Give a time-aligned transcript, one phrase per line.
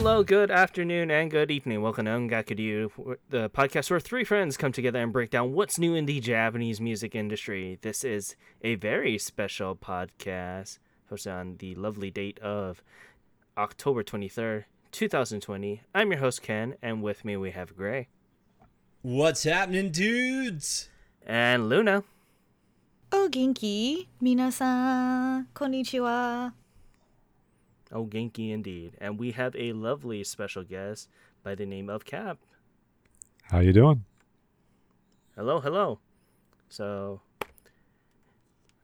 [0.00, 1.82] Hello, good afternoon, and good evening.
[1.82, 5.94] Welcome to Ongakuru, the podcast where three friends come together and break down what's new
[5.94, 7.78] in the Japanese music industry.
[7.82, 10.78] This is a very special podcast
[11.12, 12.82] hosted on the lovely date of
[13.58, 15.82] October 23rd, 2020.
[15.94, 18.08] I'm your host, Ken, and with me we have Gray.
[19.02, 20.88] What's happening, dudes?
[21.26, 22.04] And Luna.
[23.12, 26.54] Oh, genki, minasan, konnichiwa.
[27.92, 28.96] Oh, Genki indeed.
[29.00, 31.08] And we have a lovely special guest
[31.42, 32.38] by the name of Cap.
[33.44, 34.04] How you doing?
[35.34, 35.98] Hello, hello.
[36.68, 37.20] So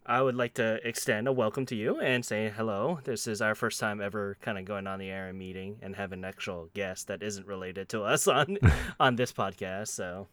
[0.04, 2.98] I would like to extend a welcome to you and say hello.
[3.04, 5.94] This is our first time ever kind of going on the air and meeting and
[5.94, 8.58] have an actual guest that isn't related to us on
[9.00, 9.88] on this podcast.
[9.88, 10.26] So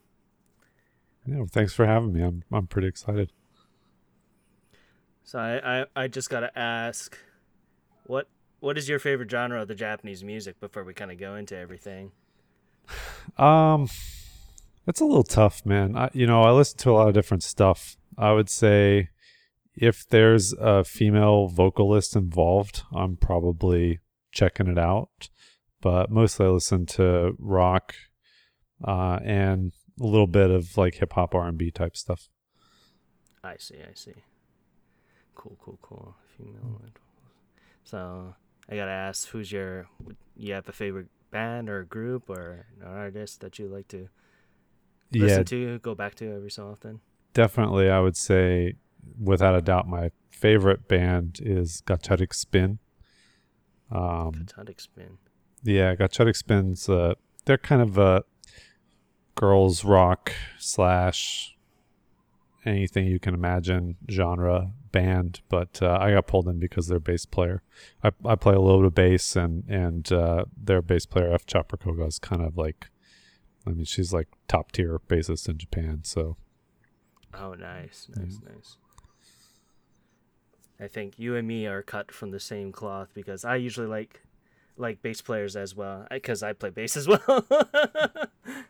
[1.28, 2.24] Yeah, well, thanks for having me.
[2.24, 3.32] I'm I'm pretty excited.
[5.24, 7.18] so I, I, I just gotta ask
[8.06, 8.28] what
[8.64, 11.56] what is your favorite genre of the Japanese music before we kind of go into
[11.56, 12.14] everything?
[13.38, 13.90] Um,
[14.88, 15.98] it's a little tough, man.
[15.98, 17.98] I, you know, I listen to a lot of different stuff.
[18.18, 19.10] I would say
[19.76, 24.00] if there's a female vocalist involved, I'm probably
[24.32, 25.28] checking it out.
[25.82, 27.94] But mostly I listen to rock,
[28.82, 32.30] uh, and a little bit of like hip hop, R and B type stuff.
[33.44, 34.14] I see, I see.
[35.36, 36.16] Cool, cool, cool.
[36.38, 36.82] Female.
[37.84, 38.36] So
[38.74, 39.88] I gotta ask, who's your?
[40.36, 44.10] You have a favorite band or group or an artist that you like to
[45.12, 47.00] listen yeah, to, go back to every so often?
[47.34, 47.88] definitely.
[47.88, 48.74] I would say,
[49.22, 52.80] without a doubt, my favorite band is Gacharic Spin.
[53.92, 55.20] Um, Platonic Spin.
[55.62, 56.90] Yeah, Gacharic Spins.
[56.90, 57.14] Uh,
[57.46, 58.24] they're kind of a
[59.36, 61.56] girls rock slash
[62.66, 67.26] anything you can imagine genre band, but uh, I got pulled in because their bass
[67.26, 67.62] player.
[68.02, 71.46] I, I play a little bit of bass, and and uh, their bass player F
[71.46, 72.90] Chopper Koga is kind of like,
[73.68, 76.00] I mean, she's like top tier bassist in Japan.
[76.06, 76.38] So
[77.34, 78.78] Oh, nice, nice, nice.
[80.80, 84.22] I think you and me are cut from the same cloth because I usually like
[84.78, 87.46] like bass players as well because I play bass as well.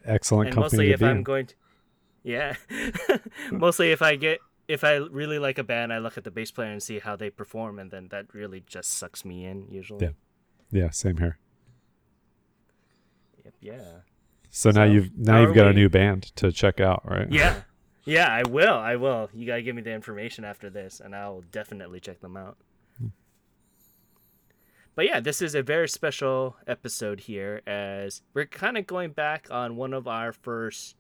[0.06, 1.24] excellent and company mostly to if be I'm in.
[1.24, 1.56] going to,
[2.24, 2.56] yeah,
[3.52, 6.52] mostly if I get if I really like a band, I look at the bass
[6.52, 10.06] player and see how they perform, and then that really just sucks me in usually.
[10.06, 10.12] Yeah.
[10.72, 11.38] yeah, same here.
[13.44, 13.82] Yep, yeah,
[14.50, 17.30] So, now you've now you've got a new band to check out, right?
[17.30, 17.62] yeah,
[18.06, 18.28] yeah.
[18.28, 18.76] I will.
[18.76, 19.30] I will.
[19.34, 22.58] You gotta give me the information after this, and I'll definitely check them out.
[22.98, 23.08] Hmm.
[24.96, 29.48] But yeah, this is a very special episode here as we're kind of going back
[29.52, 30.96] on one of our first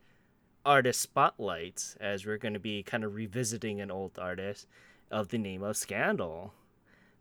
[0.66, 4.68] artist spotlights as we're going to be kind of revisiting an old artist
[5.12, 6.53] of the name of Scandal.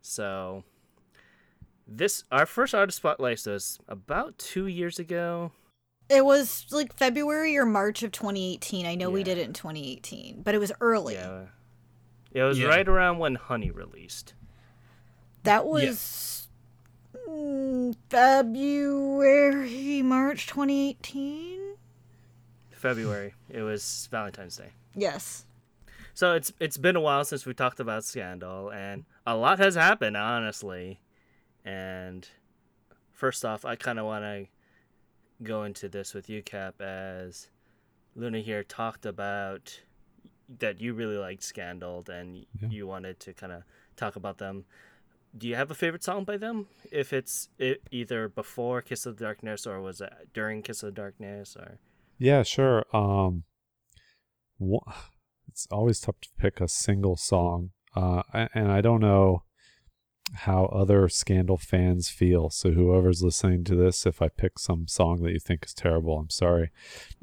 [0.01, 0.65] So
[1.87, 5.53] this our first artist spotlight was about 2 years ago.
[6.09, 8.87] It was like February or March of 2018.
[8.87, 11.15] I know we did it in 2018, but it was early.
[11.15, 11.47] Yeah.
[12.33, 12.69] It was Yeah.
[12.69, 14.35] right around when Honey released.
[15.45, 16.49] That was
[17.29, 21.62] mm, February, March 2018.
[22.83, 23.33] February.
[23.49, 24.71] It was Valentine's Day.
[24.95, 25.47] Yes.
[26.15, 29.75] So it's it's been a while since we talked about Scandal, and a lot has
[29.77, 31.01] happened, honestly.
[31.65, 32.29] And
[33.13, 34.47] first off, I kind of want to
[35.45, 37.49] go into this with you, Cap, as
[38.17, 39.81] Luna here talked about
[40.59, 42.69] that you really liked Scandal, and Yeah.
[42.69, 43.63] you wanted to kind of
[43.97, 44.65] talk about them.
[45.39, 46.67] Do you have a favorite song by them?
[46.91, 50.89] If it's it, either before Kiss of the Darkness or was it during Kiss of
[50.95, 51.79] the Darkness or
[52.23, 52.85] Yeah, sure.
[52.95, 53.43] Um,
[55.49, 58.23] it's always tough to pick a single song, uh,
[58.55, 59.43] and I don't know
[60.35, 62.49] how other Scandal fans feel.
[62.51, 66.17] So whoever's listening to this, if I pick some song that you think is terrible,
[66.17, 66.71] I'm sorry.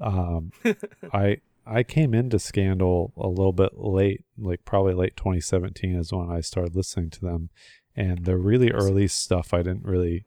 [0.02, 0.52] Um,
[1.14, 6.30] I I came into Scandal a little bit late, like probably late 2017 is when
[6.30, 7.52] I started listening to them,
[7.96, 10.26] and the really early stuff I didn't really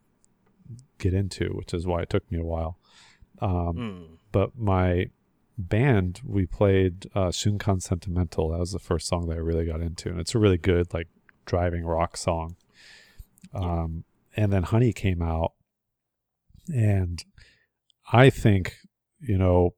[0.99, 2.79] get into, which is why it took me a while.
[3.43, 4.15] Um, Hmm.
[4.33, 5.07] But my
[5.59, 8.49] band we played uh Shunkan Sentimental.
[8.49, 10.93] That was the first song that I really got into, and it's a really good
[10.93, 11.09] like
[11.47, 12.57] driving rock song.
[13.55, 14.05] Um,
[14.37, 15.53] and then Honey came out,
[16.73, 17.23] and
[18.13, 18.77] I think
[19.21, 19.75] you know,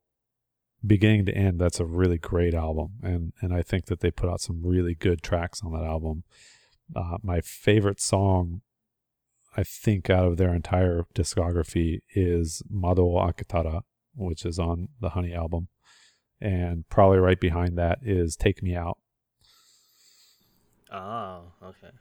[0.87, 4.31] beginning to end, that's a really great album, and and I think that they put
[4.31, 6.25] out some really good tracks on that album.
[6.95, 8.61] Uh, my favorite song
[9.57, 13.83] I think out of their entire discography is Mado Akitara,
[14.17, 15.69] which is on the Honey album.
[16.41, 18.99] And probably right behind that is Take Me Out.
[20.93, 21.95] Oh, okay.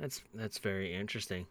[0.00, 1.46] That's that's very interesting.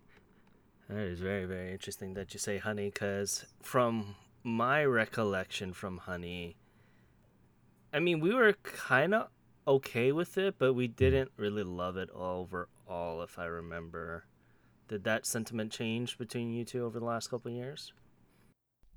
[0.89, 6.57] That is very, very interesting that you say honey, because from my recollection from honey,
[7.93, 9.27] I mean, we were kind of
[9.67, 10.95] okay with it, but we mm-hmm.
[10.95, 14.25] didn't really love it overall, if I remember.
[14.87, 17.93] Did that sentiment change between you two over the last couple of years?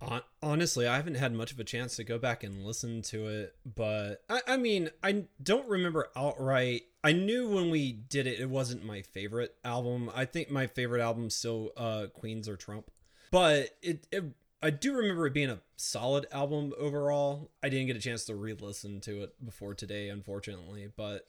[0.00, 3.26] Hon- Honestly, I haven't had much of a chance to go back and listen to
[3.28, 6.82] it, but I, I mean, I don't remember outright.
[7.02, 10.10] I knew when we did it, it wasn't my favorite album.
[10.14, 12.90] I think my favorite album still uh, Queens or Trump,
[13.30, 14.24] but it, it
[14.62, 17.50] I do remember it being a solid album overall.
[17.62, 21.26] I didn't get a chance to re-listen to it before today, unfortunately, but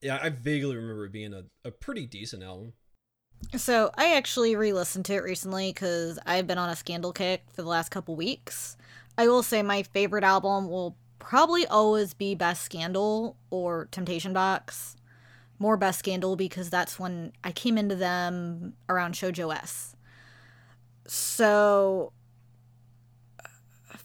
[0.00, 2.74] yeah, I vaguely remember it being a, a pretty decent album.
[3.56, 7.62] So I actually re-listened to it recently because I've been on a Scandal kick for
[7.62, 8.76] the last couple weeks.
[9.16, 14.96] I will say my favorite album will probably always be Best Scandal or Temptation Box.
[15.58, 19.96] More Best Scandal because that's when I came into them around Shoujo S.
[21.06, 22.12] So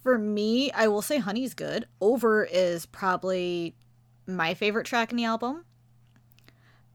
[0.03, 1.87] for me, I will say Honey's good.
[1.99, 3.75] Over is probably
[4.25, 5.65] my favorite track in the album.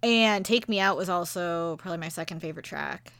[0.07, 3.13] And Take Me Out was also probably my second favorite track.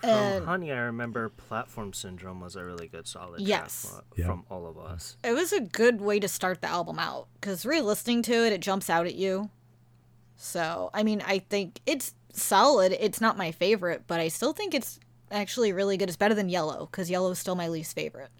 [0.00, 3.82] From And- honey, I remember Platform Syndrome was a really good solid Yes.
[3.82, 4.26] track fro- Yeah.
[4.26, 5.16] from all of us.
[5.22, 8.52] It was a good way to start the album out because re listening to it,
[8.52, 9.50] it jumps out at you.
[10.36, 12.90] So, I mean, I think it's solid.
[12.98, 14.98] It's not my favorite, but I still think it's
[15.30, 16.08] actually really good.
[16.08, 18.30] It's better than Yellow because Yellow is still my least favorite.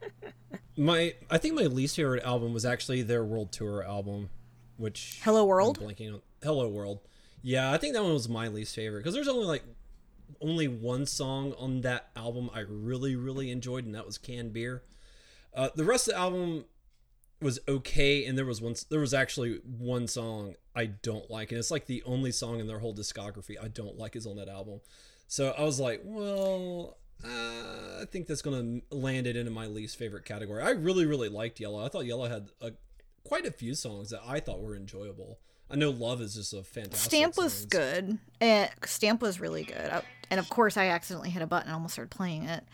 [0.76, 4.30] My I think my least favorite album was actually their World Tour album,
[4.80, 5.78] which Hello I'm World?
[5.78, 7.00] blanking on Hello World.
[7.42, 9.62] Yeah, I think that one was my least favorite because there's only like
[10.40, 14.82] only one song on that album I really really enjoyed, and that was Canned Beer.
[15.54, 16.64] Uh, the rest of the album
[17.40, 21.58] was okay, and there was one there was actually one song I don't like, and
[21.58, 24.48] it's like the only song in their whole discography I don't like is on that
[24.48, 24.80] album.
[25.26, 29.96] So I was like, well, uh, I think that's gonna land it into my least
[29.96, 30.62] favorite category.
[30.62, 31.84] I really, really liked Yellow.
[31.84, 32.72] I thought Yellow had a,
[33.30, 35.38] quite a few songs that I thought were enjoyable.
[35.70, 36.98] I know Love is just a fantastic.
[37.12, 37.66] Stamp was song.
[37.70, 38.18] good.
[38.40, 39.76] And Stamp was really good.
[39.90, 42.64] I- And of course, I accidentally hit a button and almost started playing it.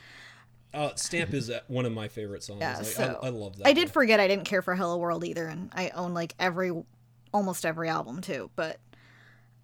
[0.73, 2.61] Uh, Stamp is uh, one of my favorite songs.
[2.61, 3.67] Yeah, Like, so I, I love that.
[3.67, 3.93] I did one.
[3.93, 6.73] forget I didn't care for Hello World either, and I own like every,
[7.35, 8.51] almost every album too.
[8.57, 8.79] But,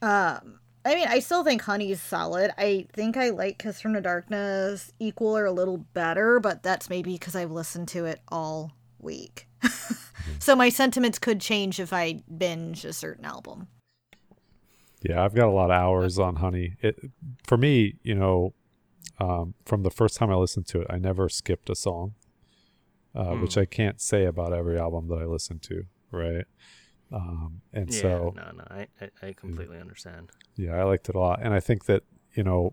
[0.02, 2.52] um, I mean, I still think Honey's solid.
[2.58, 6.90] I think I like Kiss from the Darkness equal or a little better, but that's
[6.90, 9.46] maybe because I've listened to it all week.
[10.38, 13.68] so my sentiments could change if I binge a certain album.
[15.02, 16.76] Yeah, I've got a lot of hours on Honey.
[16.80, 17.10] It
[17.44, 18.54] for me, you know,
[19.18, 22.14] um, from the first time I listened to it, I never skipped a song,
[23.14, 23.60] uh, which Hmm.
[23.60, 26.44] I can't say about every album that I listen to, right?
[27.12, 30.30] Um, and Yeah, so no, no, I, I, I completely understand.
[30.56, 32.04] yeah, I liked it a lot, and I think that
[32.34, 32.72] you know,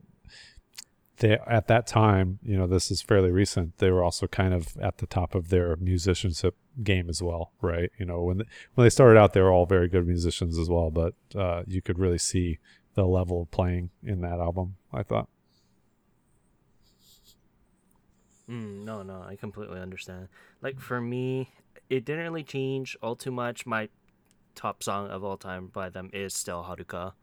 [1.19, 3.77] they at that time, you know, this is fairly recent.
[3.77, 7.91] They were also kind of at the top of their musicianship game as well, right?
[7.97, 10.69] You know, when they, when they started out, they were all very good musicians as
[10.69, 12.59] well, but uh, you could really see
[12.95, 14.75] the level of playing in that album.
[14.91, 15.29] I thought.
[18.49, 20.27] Mm, no, no, I completely understand.
[20.61, 21.49] Like for me,
[21.89, 23.65] it didn't really change all too much.
[23.65, 23.89] My
[24.55, 27.13] top song of all time by them is still Haruka.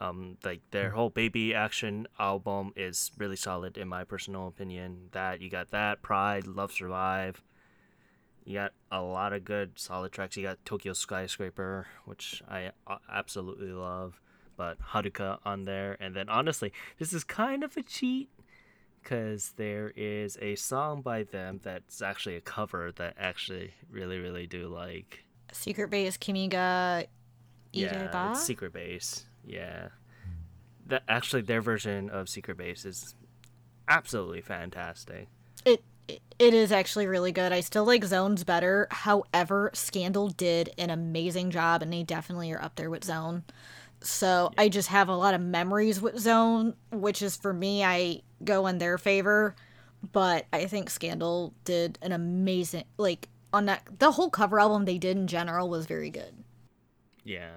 [0.00, 5.08] Um, like their whole baby action album is really solid in my personal opinion.
[5.12, 7.42] That you got that Pride, Love Survive.
[8.44, 10.36] You got a lot of good solid tracks.
[10.36, 14.20] You got Tokyo Skyscraper, which I uh, absolutely love,
[14.56, 15.96] but Haruka on there.
[16.00, 18.30] And then honestly, this is kind of a cheat
[19.02, 24.46] because there is a song by them that's actually a cover that actually really really
[24.46, 25.24] do like.
[25.52, 27.06] Secret Base Kimiga
[27.72, 29.24] Yeah, Secret Base.
[29.48, 29.88] Yeah,
[30.86, 33.14] that actually their version of Secret Base is
[33.88, 35.28] absolutely fantastic.
[35.64, 37.52] It it- it is actually really good.
[37.52, 38.86] I still like Zones better.
[38.90, 43.44] However, Scandal did an amazing job, and they definitely are up there with Zone.
[44.00, 48.22] So I just have a lot of memories with Zone, which is for me, I
[48.44, 49.54] go in their favor.
[50.12, 54.96] But I think Scandal did an amazing like on that the whole cover album they
[54.98, 56.44] did in general was very good.
[57.24, 57.50] Yeah,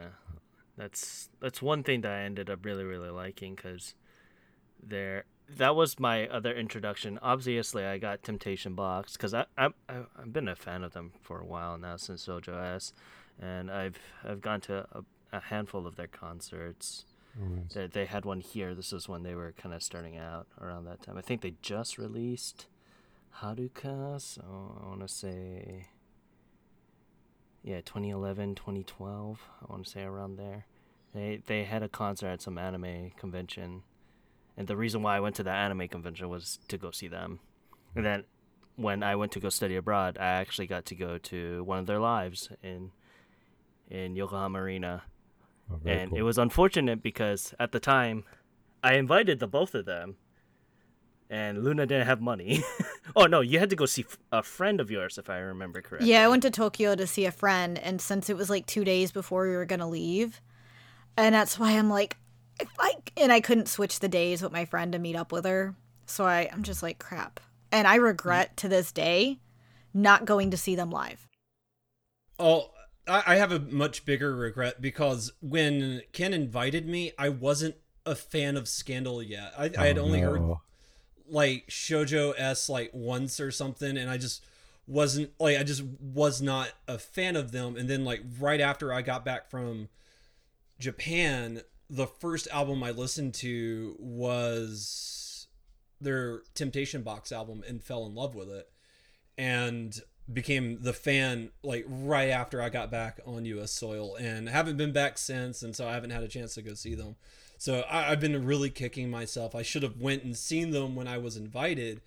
[0.82, 3.94] that's that's one thing that I ended up really really liking because
[4.82, 5.26] there
[5.58, 7.20] that was my other introduction.
[7.22, 11.12] Obviously, I got Temptation Box because I, I I I've been a fan of them
[11.22, 12.94] for a while now since Shoujo S,
[13.40, 17.06] and I've I've gone to a, a handful of their concerts.
[17.40, 18.74] Oh, they, they had one here.
[18.74, 21.18] This is when they were kind of starting out around that time.
[21.18, 22.66] I think they just released
[23.42, 25.88] Haruka, so I want to say
[27.64, 29.40] yeah, 2011, 2012.
[29.62, 30.66] I want to say around there.
[31.14, 33.84] They they had a concert at some anime convention,
[34.58, 37.40] and the reason why I went to that anime convention was to go see them.
[37.96, 38.24] And then
[38.78, 41.86] when I went to go study abroad, I actually got to go to one of
[41.86, 42.92] their lives in
[43.90, 45.04] in Yokohama Arena,
[45.70, 46.20] Oh, and cool.
[46.20, 48.24] it was unfortunate because at the time,
[48.84, 50.16] I invited the both of them,
[51.30, 52.64] and Luna didn't have money.
[53.16, 56.10] oh no, you had to go see a friend of yours, if I remember correctly.
[56.10, 58.84] Yeah, I went to Tokyo to see a friend, and since it was like two
[58.86, 60.42] days before we were gonna leave,
[61.18, 62.18] and that's why I'm like,
[62.60, 65.46] if I and I couldn't switch the days with my friend to meet up with
[65.46, 65.76] her,
[66.06, 67.40] so I I'm just like crap,
[67.72, 69.40] and I regret to this day
[69.94, 71.28] not going to see them live.
[72.40, 72.72] Oh,
[73.08, 77.76] I, I have a much bigger regret because when Ken invited me, I wasn't
[78.06, 79.54] a fan of Scandal yet.
[79.58, 80.58] I, I had Oh, only heard
[81.28, 84.44] like Shoujo S like once or something, and I just
[84.88, 87.78] wasn't like I just was not a fan of them.
[87.78, 89.90] And then like right after I got back from
[90.82, 95.48] Japan, the first album I listened to was
[96.02, 98.70] their Temptation Box album and fell in love with it.
[99.38, 99.98] And
[100.32, 104.94] became the fan like right after I got back on US soil and haven't been
[104.94, 107.16] back since and so I haven't had a chance to go see them.
[107.58, 109.56] So I, I've been really kicking myself.
[109.56, 112.02] I should have went and seen them when I was invited,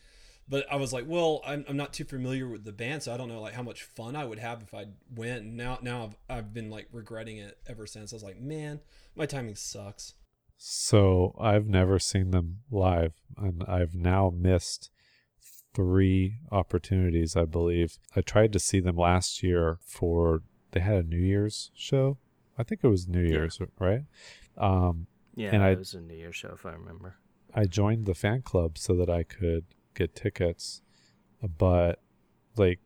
[0.48, 3.16] but I was like, well, I'm, I'm not too familiar with the band, so I
[3.16, 5.42] don't know like how much fun I would have if I went.
[5.42, 8.12] And now now I've, I've been like regretting it ever since.
[8.12, 8.80] I was like, man,
[9.16, 10.14] my timing sucks.
[10.56, 14.90] So I've never seen them live, and I've now missed
[15.74, 17.98] three opportunities, I believe.
[18.14, 22.18] I tried to see them last year for they had a New Year's show.
[22.56, 24.04] I think it was New Year's, right?
[24.56, 27.16] Um, Yeah, And I- it was a New Year's show, if I remember.
[27.52, 30.82] I joined the fan club so that I could get tickets,
[31.58, 32.00] but
[32.56, 32.80] like,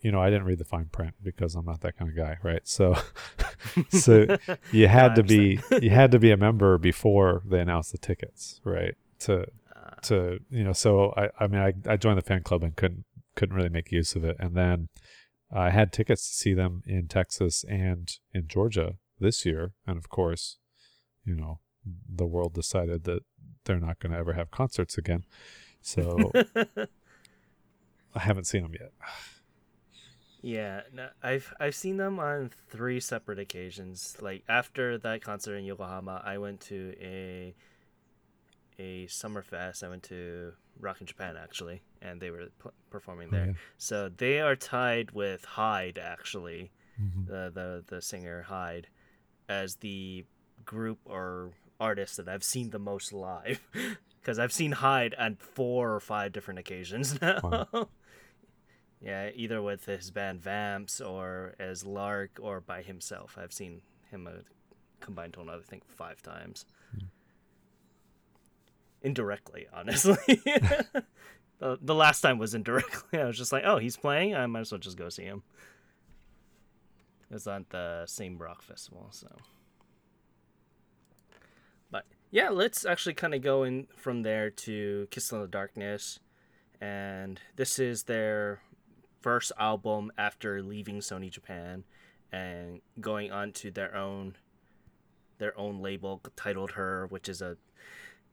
[0.00, 2.36] you know, I didn't read the fine print because I'm not that kind of guy,
[2.42, 2.66] right?
[2.66, 2.96] So,
[3.88, 4.36] so
[4.72, 8.60] you had to be you had to be a member before they announced the tickets,
[8.64, 8.94] right?
[9.20, 12.62] To Uh, to you know, so I I mean I I joined the fan club
[12.62, 13.04] and couldn't
[13.34, 14.88] couldn't really make use of it, and then
[15.50, 20.08] I had tickets to see them in Texas and in Georgia this year, and of
[20.08, 20.58] course,
[21.24, 21.60] you know,
[22.08, 23.22] the world decided that
[23.64, 25.24] they're not going to ever have concerts again,
[25.84, 26.32] so
[28.14, 28.92] I haven't seen them yet.
[30.40, 34.16] Yeah, no, I've I've seen them on three separate occasions.
[34.20, 37.54] Like after that concert in Yokohama, I went to a
[38.78, 39.82] a summer fest.
[39.84, 43.46] I went to Rock in Japan actually, and they were p- performing Oh, there.
[43.48, 43.52] yeah.
[43.78, 47.26] So they are tied with Hyde actually, Mhm.
[47.26, 48.88] the the the singer Hyde,
[49.48, 50.24] as the
[50.64, 53.60] group or artist that I've seen the most live.
[54.24, 57.40] Because I've seen Hyde on four or five different occasions now.
[57.42, 57.88] Wow.
[59.02, 63.36] Yeah, either with his band Vamps or as L'Arc or by himself.
[63.38, 64.36] I've seen him a
[65.00, 66.64] combined total, I think, five times.
[66.92, 67.06] Hmm.
[69.02, 70.16] Indirectly, honestly.
[71.58, 73.20] the, the last time was indirectly.
[73.20, 74.34] I was just like, oh, he's playing?
[74.34, 75.42] I might as well just go see him.
[77.30, 79.28] It was at the same rock festival, so.
[82.34, 86.18] Yeah, let's actually kind of go in from there to Kiss in the Darkness.
[86.80, 88.60] And this is their
[89.20, 91.84] first album after leaving Sony Japan
[92.32, 94.34] and going on to their own
[95.38, 97.56] their own label titled Her, which is a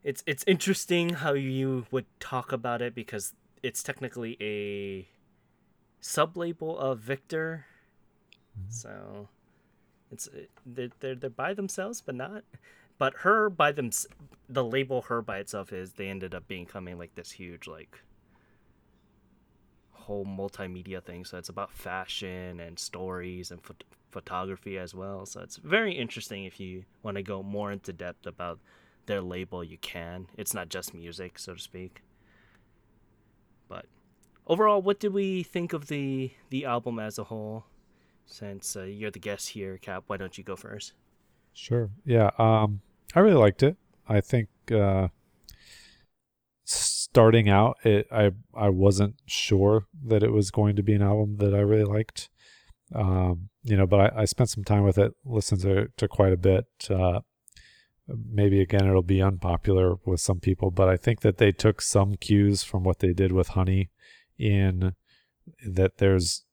[0.03, 5.07] it's it's interesting how you would talk about it because it's technically a
[5.99, 7.67] sub label of Victor.
[8.59, 8.71] Mm-hmm.
[8.71, 9.29] So
[10.11, 10.27] it's
[10.65, 12.43] they're, they're they're by themselves but not
[13.01, 13.89] but her by them
[14.47, 17.97] the label her by itself is they ended up becoming like this huge like
[19.89, 21.25] whole multimedia thing.
[21.25, 25.25] So it's about fashion and stories and phot- photography as well.
[25.25, 28.59] So it's very interesting if you want to go more into depth about
[29.07, 29.63] their label.
[29.63, 30.27] You can.
[30.37, 32.03] It's not just music, so to speak.
[33.67, 33.87] But
[34.45, 37.65] overall, what did we think of the the album as a whole?
[38.27, 40.93] Since uh, you're the guest here, Cap, why don't you go first?
[41.53, 41.89] Sure.
[42.05, 42.29] Yeah.
[42.37, 42.81] Um,
[43.15, 43.77] I really liked it.
[44.07, 45.09] I think uh,
[46.63, 51.37] starting out, it I I wasn't sure that it was going to be an album
[51.37, 52.29] that I really liked.
[52.93, 56.33] Um, you know, but I, I spent some time with it, listened to to quite
[56.33, 56.65] a bit.
[56.89, 57.21] Uh,
[58.07, 62.15] maybe again, it'll be unpopular with some people, but I think that they took some
[62.15, 63.89] cues from what they did with Honey,
[64.37, 64.95] in
[65.65, 66.45] that there's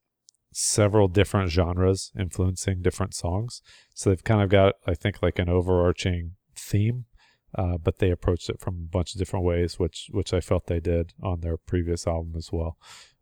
[0.53, 3.63] several different genres influencing different songs.
[3.95, 6.33] So they've kind of got, I think, like an overarching
[6.69, 7.07] theme,
[7.55, 10.67] uh, but they approached it from a bunch of different ways, which which I felt
[10.67, 12.77] they did on their previous album as well.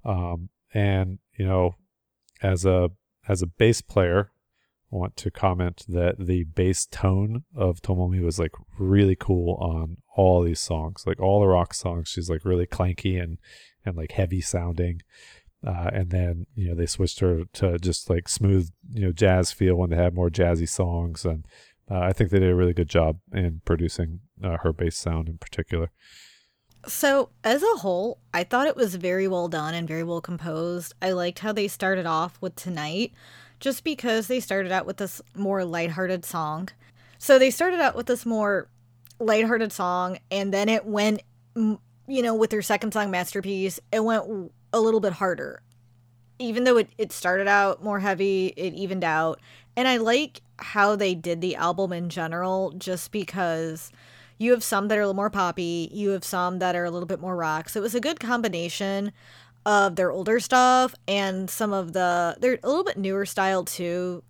[0.04, 1.76] Um, and you know,
[2.42, 2.90] as a
[3.28, 4.32] as a bass player,
[4.92, 9.98] I want to comment that the bass tone of Tomomi was like really cool on
[10.16, 11.04] all these songs.
[11.06, 13.38] Like all the rock songs, she's like really clanky and
[13.84, 15.02] and like heavy sounding.
[15.66, 19.50] Uh, and then you know they switched her to just like smooth you know jazz
[19.50, 21.46] feel when they had more jazzy songs and
[21.90, 25.28] uh, I think they did a really good job in producing uh, her bass sound
[25.28, 25.90] in particular.
[26.86, 30.94] So, as a whole, I thought it was very well done and very well composed.
[31.02, 33.12] I liked how they started off with Tonight,
[33.58, 36.68] just because they started out with this more lighthearted song.
[37.18, 38.68] So, they started out with this more
[39.18, 41.22] lighthearted song, and then it went,
[41.56, 41.78] you
[42.08, 45.62] know, with their second song, Masterpiece, it went a little bit harder.
[46.38, 49.40] Even though it, it started out more heavy, it evened out.
[49.76, 53.92] And I like how they did the album in general, just because
[54.38, 56.90] you have some that are a little more poppy, you have some that are a
[56.90, 57.68] little bit more rock.
[57.68, 59.12] So it was a good combination
[59.64, 64.22] of their older stuff and some of the they're a little bit newer style too.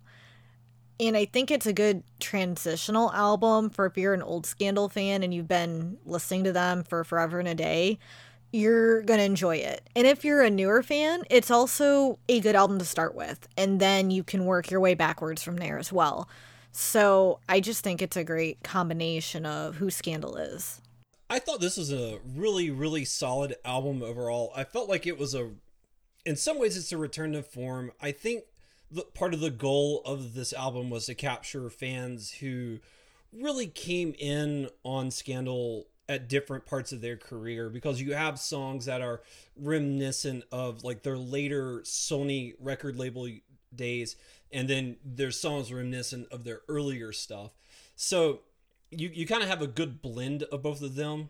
[0.99, 5.21] And I think it's a good transitional album for if you're an old Scandal fan
[5.21, 7.99] and you've been listening to them for forever and a day,
[8.51, 9.89] you're going to enjoy it.
[9.95, 13.47] And if you're a newer fan, it's also a good album to start with.
[13.57, 16.29] And then you can work your way backwards from there as well.
[16.71, 20.81] So I just think it's a great combination of who Scandal is.
[21.29, 24.51] I thought this was a really, really solid album overall.
[24.55, 25.49] I felt like it was a,
[26.25, 27.91] in some ways, it's a return to form.
[28.01, 28.43] I think
[28.89, 32.79] the, part of the goal of this album was to capture fans who
[33.33, 38.85] really came in on Scandal at different parts of their career because you have songs
[38.85, 39.21] that are
[39.55, 43.27] reminiscent of like their later Sony record label
[43.75, 44.15] days
[44.51, 47.51] and then there's songs reminiscent of their earlier stuff.
[47.95, 48.41] So
[48.91, 51.29] you you kind of have a good blend of both of them,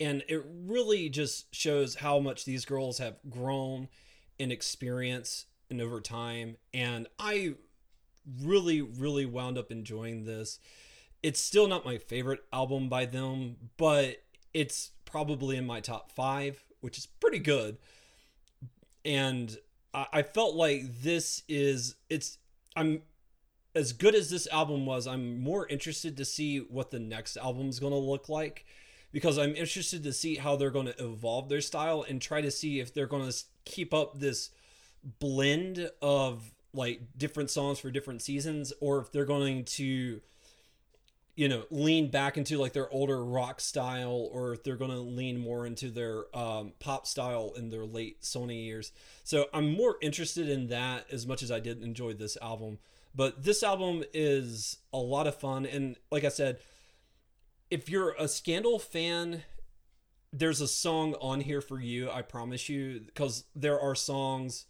[0.00, 3.88] and it really just shows how much these girls have grown
[4.38, 6.56] in experience and over time.
[6.72, 7.54] And I
[8.42, 10.58] really really wound up enjoying this.
[11.24, 16.62] It's still not my favorite album by them, but it's probably in my top five,
[16.82, 17.78] which is pretty good.
[19.06, 19.56] And
[19.94, 22.36] I felt like this is it's
[22.76, 23.00] I'm
[23.74, 27.70] as good as this album was, I'm more interested to see what the next album
[27.70, 28.66] is going to look like
[29.10, 32.50] because I'm interested to see how they're going to evolve their style and try to
[32.50, 34.50] see if they're going to keep up this
[35.20, 40.20] blend of like different songs for different seasons or if they're going to
[41.34, 45.00] you know lean back into like their older rock style or if they're going to
[45.00, 48.92] lean more into their um, pop style in their late sony years.
[49.24, 52.78] So i'm more interested in that as much as i did enjoy this album.
[53.16, 56.58] But this album is a lot of fun and like i said
[57.70, 59.42] if you're a scandal fan
[60.32, 64.66] there's a song on here for you i promise you because there are songs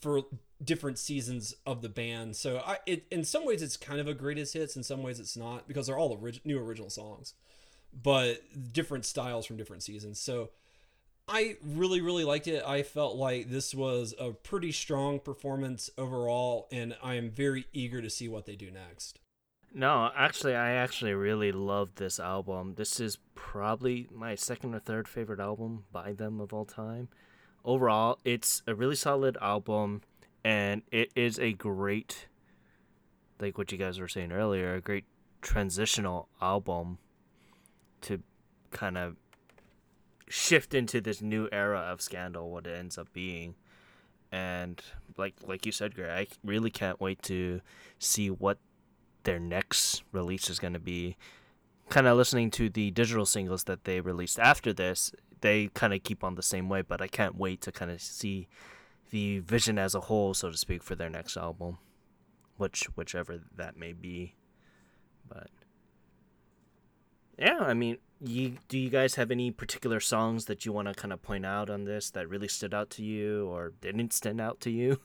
[0.00, 0.22] for
[0.62, 2.36] different seasons of the band.
[2.36, 4.76] So I, it, in some ways, it's kind of a greatest hits.
[4.76, 7.34] In some ways, it's not because they're all orig- new original songs,
[7.92, 8.40] but
[8.72, 10.18] different styles from different seasons.
[10.18, 10.50] So
[11.28, 12.62] I really, really liked it.
[12.64, 18.00] I felt like this was a pretty strong performance overall, and I am very eager
[18.00, 19.18] to see what they do next.
[19.74, 22.74] No, actually, I actually really love this album.
[22.76, 27.08] This is probably my second or third favorite album by them of all time.
[27.64, 30.02] Overall, it's a really solid album
[30.46, 32.28] and it is a great
[33.40, 35.04] like what you guys were saying earlier a great
[35.42, 36.98] transitional album
[38.00, 38.22] to
[38.70, 39.16] kind of
[40.28, 43.54] shift into this new era of scandal what it ends up being.
[44.32, 44.80] And
[45.16, 47.60] like like you said Greg I really can't wait to
[47.98, 48.58] see what
[49.22, 51.16] their next release is going to be.
[51.88, 56.02] Kind of listening to the digital singles that they released after this they kind of
[56.02, 58.48] keep on the same way but I can't wait to kind of see
[59.10, 61.78] the vision as a whole, so to speak, for their next album,
[62.56, 64.34] which whichever that may be.
[65.28, 65.48] But
[67.38, 70.94] yeah, I mean, you do you guys have any particular songs that you want to
[70.94, 74.40] kind of point out on this that really stood out to you or didn't stand
[74.40, 75.00] out to you?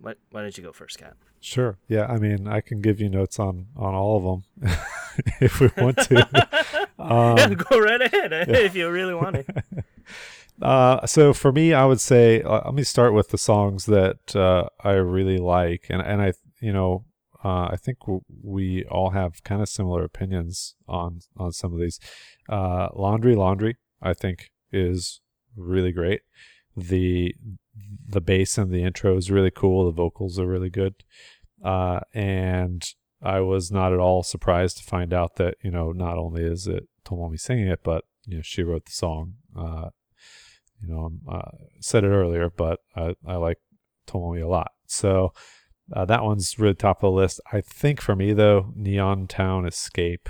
[0.00, 0.18] What?
[0.30, 1.16] Why don't you go first, Cap?
[1.40, 1.78] Sure.
[1.88, 2.06] Yeah.
[2.06, 4.24] I mean, I can give you notes on on all of
[4.62, 4.76] them
[5.40, 6.88] if we want to.
[6.98, 8.56] um, yeah, go right ahead yeah.
[8.56, 9.64] if you really want to.
[10.60, 14.34] Uh, so for me, I would say uh, let me start with the songs that
[14.34, 17.04] uh, I really like, and and I you know
[17.44, 21.80] uh, I think w- we all have kind of similar opinions on on some of
[21.80, 22.00] these.
[22.48, 25.20] Laundry, Laundry, I think is
[25.56, 26.22] really great.
[26.76, 27.34] The
[28.08, 29.86] the bass and the intro is really cool.
[29.86, 30.94] The vocals are really good,
[31.64, 32.84] and
[33.22, 36.66] I was not at all surprised to find out that you know not only is
[36.66, 39.34] it Tomomi singing it, but you know she wrote the song.
[39.56, 39.90] Uh,
[40.82, 43.58] you know, I uh, said it earlier, but I, I like
[44.06, 44.70] Tomomi a lot.
[44.86, 45.32] So
[45.92, 47.40] uh, that one's really top of the list.
[47.52, 50.28] I think for me though, Neon Town Escape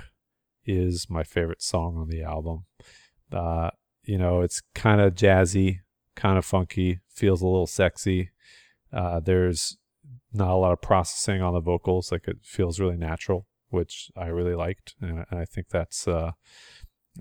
[0.64, 2.66] is my favorite song on the album.
[3.32, 3.70] Uh,
[4.04, 5.78] you know, it's kind of jazzy,
[6.14, 8.30] kind of funky, feels a little sexy.
[8.92, 9.76] Uh, there's
[10.32, 14.26] not a lot of processing on the vocals, like it feels really natural, which I
[14.26, 16.32] really liked, and, I think that's uh,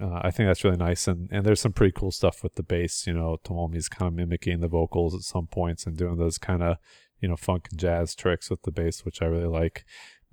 [0.01, 1.07] uh, I think that's really nice.
[1.07, 3.07] And and there's some pretty cool stuff with the bass.
[3.07, 6.63] You know, Tomomi's kind of mimicking the vocals at some points and doing those kind
[6.63, 6.77] of
[7.19, 9.86] you know funk and jazz tricks with the bass, which I really like.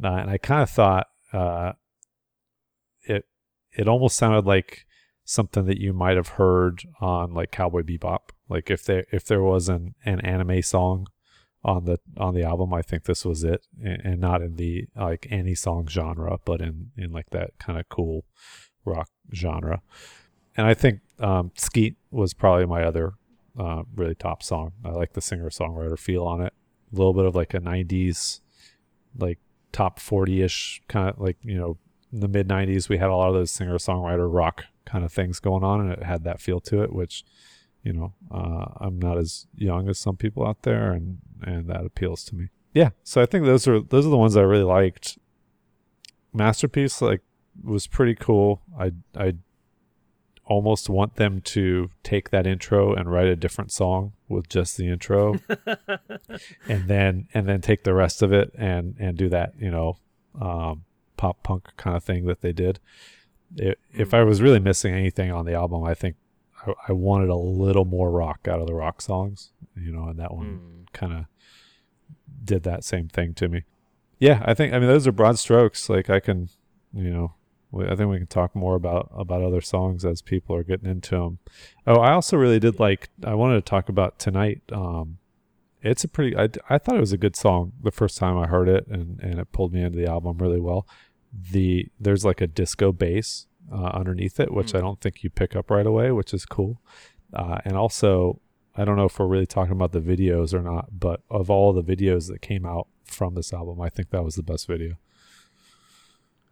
[0.02, 1.72] Uh, and I kind of thought uh,
[3.02, 3.24] it
[3.72, 4.86] it almost sounded like
[5.24, 8.30] something that you might have heard on like Cowboy Bebop.
[8.48, 11.06] Like if there if there was an, an anime song
[11.62, 14.88] on the on the album, I think this was it, and, and not in the
[14.94, 18.26] like any song genre, but in in like that kind of cool
[18.84, 19.82] rock genre.
[20.56, 23.14] And I think um, Suki was probably my other
[23.58, 24.72] uh, really top song.
[24.84, 26.52] I like the singer songwriter feel on it.
[26.92, 28.40] A little bit of like a 90s,
[29.18, 29.38] like
[29.72, 31.78] top 40 ish kind of like, you know,
[32.12, 35.12] in the mid 90s, we had a lot of those singer songwriter rock kind of
[35.12, 37.24] things going on, and it had that feel to it, which,
[37.82, 41.84] you know, uh, I'm not as young as some people out there, and and that
[41.84, 42.48] appeals to me.
[42.72, 45.18] Yeah, so I think those are those are the ones I really liked.
[46.32, 47.20] Masterpiece, like
[47.62, 48.62] was pretty cool.
[48.78, 49.34] I I
[50.46, 54.88] almost want them to take that intro and write a different song with just the
[54.88, 55.40] intro
[56.68, 59.96] and then and then take the rest of it and and do that you know
[60.40, 60.84] um,
[61.16, 62.78] pop punk kind of thing that they did
[63.56, 66.16] it, if i was really missing anything on the album i think
[66.66, 70.18] I, I, wanted a little more rock out of the rock songs you know and
[70.18, 70.92] that one mm.
[70.92, 71.24] kind of
[72.44, 73.62] did that same thing to me
[74.18, 76.50] yeah i think i mean those are broad strokes like i can
[76.92, 77.34] you know
[77.82, 81.16] I think we can talk more about about other songs as people are getting into
[81.16, 81.38] them.
[81.86, 83.08] Oh, I also really did like.
[83.24, 84.62] I wanted to talk about tonight.
[84.72, 85.18] Um,
[85.82, 86.36] it's a pretty.
[86.36, 89.20] I, I thought it was a good song the first time I heard it, and
[89.20, 90.86] and it pulled me into the album really well.
[91.32, 94.78] The there's like a disco bass uh, underneath it, which mm.
[94.78, 96.80] I don't think you pick up right away, which is cool.
[97.32, 98.40] Uh, and also,
[98.76, 101.72] I don't know if we're really talking about the videos or not, but of all
[101.72, 104.96] the videos that came out from this album, I think that was the best video.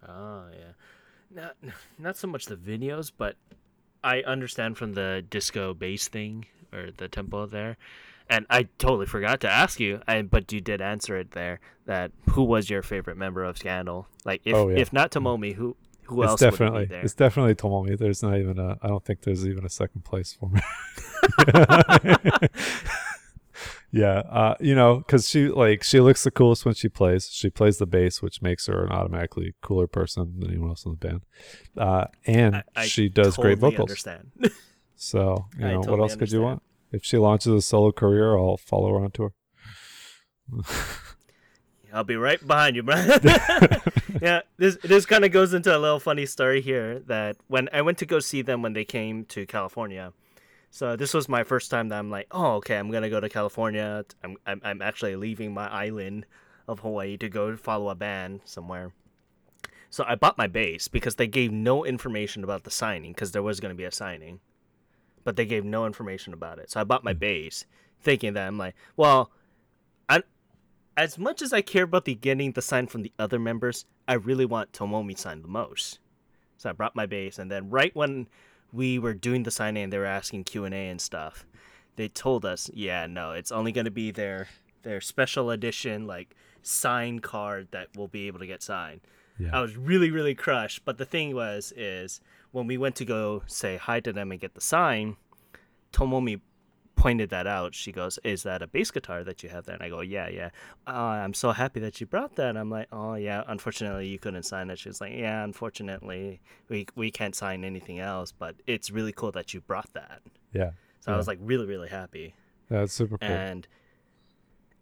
[0.07, 0.73] Oh yeah
[1.35, 1.57] not
[1.99, 3.37] not so much the videos, but
[4.03, 7.77] I understand from the disco bass thing or the tempo there.
[8.31, 11.61] And I totally forgot to ask you, I, but you did answer it there.
[11.87, 14.07] That who was your favorite member of Scandal?
[14.25, 14.79] Like, if oh, yeah.
[14.79, 16.41] if not Tomomi, who who it's else?
[16.41, 17.99] Definitely, it it's definitely Tomomi.
[17.99, 18.79] There's not even a.
[18.81, 20.61] I don't think there's even a second place for me.
[23.93, 27.51] yeah uh, you know because she like she looks the coolest when she plays she
[27.51, 30.97] plays the bass which makes her an automatically cooler person than anyone else in the
[30.97, 31.23] band
[31.77, 34.31] uh, and I, I she does totally great vocals understand.
[34.97, 36.19] so you know totally what else understand.
[36.19, 39.35] could you want if she launches a solo career i'll follow her on tour
[41.93, 43.21] I'll be right behind you, Brian.
[44.23, 47.01] yeah, this this kind of goes into a little funny story here.
[47.01, 50.13] That when I went to go see them when they came to California,
[50.75, 53.29] so this was my first time that I'm like, oh, okay, I'm gonna go to
[53.29, 54.07] California.
[54.25, 56.25] I'm I'm, I'm actually leaving my island
[56.67, 58.95] of Hawaii to go follow a band somewhere.
[59.91, 63.43] So I bought my bass because they gave no information about the signing because there
[63.43, 64.41] was gonna be a signing,
[65.25, 66.71] but they gave no information about it.
[66.71, 67.19] So I bought my hmm.
[67.19, 67.67] bass,
[68.01, 69.31] thinking that I'm like, well,
[70.09, 70.23] I
[70.97, 74.15] as much as I care about the getting the sign from the other members, I
[74.15, 75.99] really want Tomomi signed the most.
[76.57, 78.27] So I brought my bass, and then right when
[78.73, 81.47] we were doing the signing and they were asking Q and A and stuff,
[81.97, 84.49] they told us, yeah, no, it's only going to be their
[84.83, 89.01] their special edition like sign card that we'll be able to get signed.
[89.39, 89.51] Yeah.
[89.53, 93.43] I was really really crushed, but the thing was is when we went to go
[93.47, 95.17] say hi to them and get the sign,
[95.93, 96.41] Tomomi
[96.95, 97.75] pointed that out.
[97.75, 100.29] She goes, "Is that a bass guitar that you have there?" And I go, "Yeah,
[100.29, 100.51] yeah."
[100.87, 102.57] Uh, I'm so happy that you brought that.
[102.57, 106.87] I'm like, "Oh yeah, unfortunately you couldn't sign it." She was like, "Yeah, unfortunately we
[106.95, 110.21] we can't sign anything else, but it's really cool that you brought that."
[110.53, 110.71] Yeah.
[111.01, 111.15] So yeah.
[111.15, 112.35] I was like really really happy.
[112.69, 113.29] That's super cool.
[113.29, 113.67] And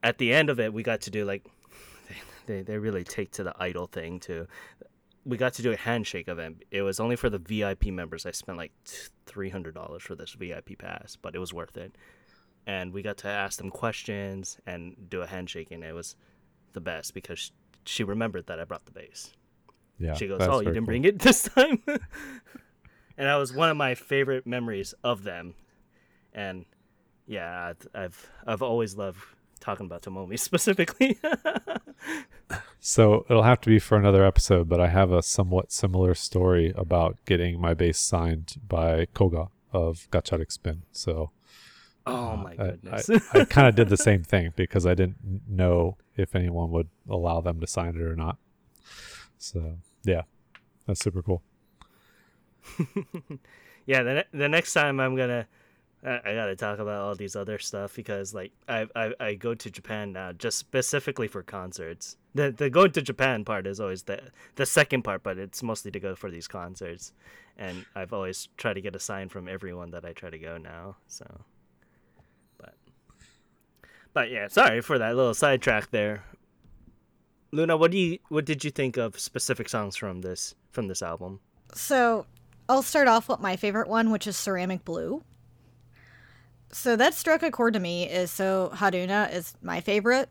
[0.02, 1.46] at the end of it, we got to do like
[2.46, 4.46] they they really take to the idol thing too
[5.30, 6.64] we got to do a handshake event.
[6.70, 8.26] It was only for the VIP members.
[8.26, 8.72] I spent like
[9.26, 11.96] three hundred dollars for this VIP pass, but it was worth it.
[12.66, 16.16] And we got to ask them questions and do a handshake, and it was
[16.72, 17.52] the best because
[17.84, 19.32] she remembered that I brought the bass.
[19.98, 20.86] Yeah, she goes, "Oh, you didn't cool.
[20.86, 22.00] bring it this time," and
[23.16, 25.54] that was one of my favorite memories of them.
[26.32, 26.64] And
[27.26, 29.20] yeah, I've I've always loved
[29.60, 31.18] talking about Tomomi specifically.
[32.80, 36.72] so it'll have to be for another episode, but I have a somewhat similar story
[36.76, 40.82] about getting my bass signed by Koga of Gacharic Spin.
[40.92, 41.30] So
[42.06, 43.10] Oh uh, my I- goodness.
[43.34, 46.88] I, I kind of did the same thing because I didn't know if anyone would
[47.08, 48.38] allow them to sign it or not.
[49.38, 50.22] So yeah,
[50.86, 51.42] that's super cool.
[53.86, 55.46] yeah, the ne- the next time I'm gonna,
[56.02, 59.70] I, gotta talk about all these other stuff because like I I, I go to
[59.70, 62.16] Japan now just specifically for concerts.
[62.34, 64.20] The the going to Japan part is always the
[64.54, 67.12] the second part, but it's mostly to go for these concerts,
[67.58, 70.56] and I've always tried to get a sign from everyone that I try to go
[70.56, 70.96] now.
[71.06, 71.26] So,
[72.56, 72.74] but
[74.14, 76.24] but yeah, sorry for that little sidetrack there.
[77.52, 81.02] Luna, what do you what did you think of specific songs from this from this
[81.02, 81.40] album?
[81.74, 82.24] So
[82.70, 85.24] I'll start off with my favorite one, which is Ceramic Blue.
[86.72, 90.28] So that struck a chord to me is so Haruna is my favorite.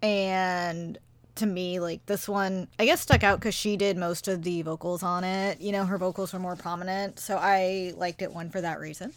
[0.00, 0.98] And
[1.36, 4.62] to me, like this one, I guess stuck out because she did most of the
[4.62, 5.60] vocals on it.
[5.60, 7.18] You know, her vocals were more prominent.
[7.18, 9.12] So I liked it one for that reason.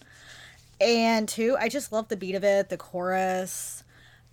[0.80, 3.84] And two, I just love the beat of it, the chorus.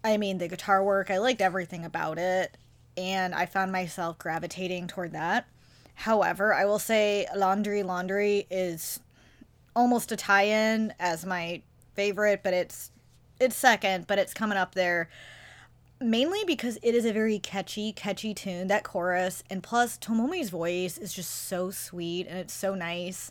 [0.02, 1.10] I mean, the guitar work.
[1.10, 2.56] I liked everything about it.
[2.96, 5.46] And I found myself gravitating toward that.
[5.94, 9.00] However, I will say Laundry Laundry is
[9.78, 11.62] almost a tie-in as my
[11.94, 12.90] favorite, but it's
[13.38, 15.08] it's second, but it's coming up there
[16.00, 20.98] mainly because it is a very catchy, catchy tune, that chorus, and plus Tomomi's voice
[20.98, 23.30] is just so sweet and it's so nice.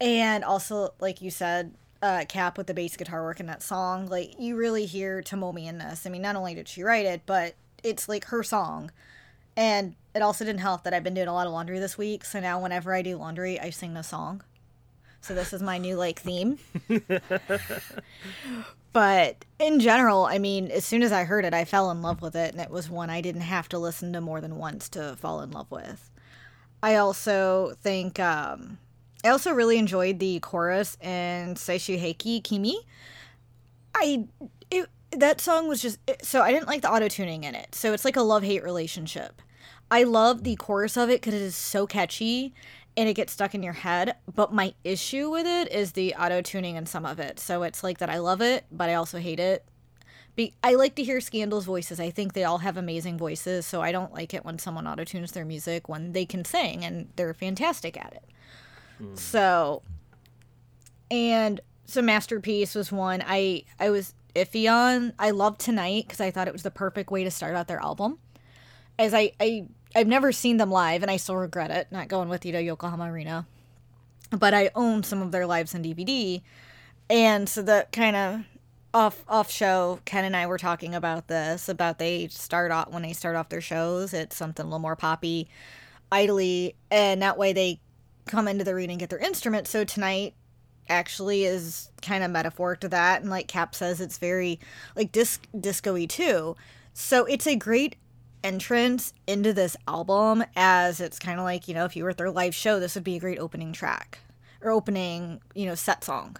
[0.00, 4.06] And also, like you said, uh, Cap with the bass guitar work in that song,
[4.06, 6.06] like you really hear Tomomi in this.
[6.06, 8.90] I mean, not only did she write it, but it's like her song.
[9.56, 12.24] And it also didn't help that I've been doing a lot of laundry this week,
[12.24, 14.42] so now whenever I do laundry, I sing the song.
[15.26, 16.58] So this is my new like theme.
[18.92, 22.22] but in general, I mean, as soon as I heard it, I fell in love
[22.22, 24.88] with it, and it was one I didn't have to listen to more than once
[24.90, 26.12] to fall in love with.
[26.80, 28.78] I also think um,
[29.24, 32.78] I also really enjoyed the chorus in Saishu Heiki Kimi.
[33.96, 34.26] I
[34.70, 37.74] it, that song was just so I didn't like the auto tuning in it.
[37.74, 39.42] So it's like a love hate relationship.
[39.90, 42.54] I love the chorus of it because it is so catchy
[42.96, 44.16] and it gets stuck in your head.
[44.32, 47.38] But my issue with it is the auto tuning in some of it.
[47.38, 49.64] So it's like that I love it, but I also hate it.
[50.34, 51.98] Be- I like to hear Scandal's voices.
[51.98, 53.66] I think they all have amazing voices.
[53.66, 56.84] So I don't like it when someone auto tunes their music when they can sing
[56.84, 58.24] and they're fantastic at it.
[58.98, 59.14] Hmm.
[59.14, 59.82] So,
[61.10, 65.12] and so Masterpiece was one I I was iffy on.
[65.18, 67.80] I loved Tonight because I thought it was the perfect way to start out their
[67.80, 68.18] album.
[68.98, 72.28] As I, I I've never seen them live and I still regret it not going
[72.28, 73.46] with you to Yokohama Arena.
[74.30, 76.42] But I own some of their lives on DVD.
[77.08, 78.40] And so the kind of
[78.92, 83.02] off off show, Ken and I were talking about this, about they start off when
[83.02, 85.48] they start off their shows, it's something a little more poppy,
[86.12, 87.80] idly, and that way they
[88.26, 89.66] come into the arena and get their instrument.
[89.66, 90.34] So tonight
[90.88, 94.60] actually is kind of metaphoric to that and like cap says it's very
[94.94, 96.54] like disc disco-y too
[96.92, 97.96] so it's a great
[98.46, 102.16] entrance into this album as it's kind of like you know if you were at
[102.16, 104.18] their live show this would be a great opening track
[104.62, 106.36] or opening you know set song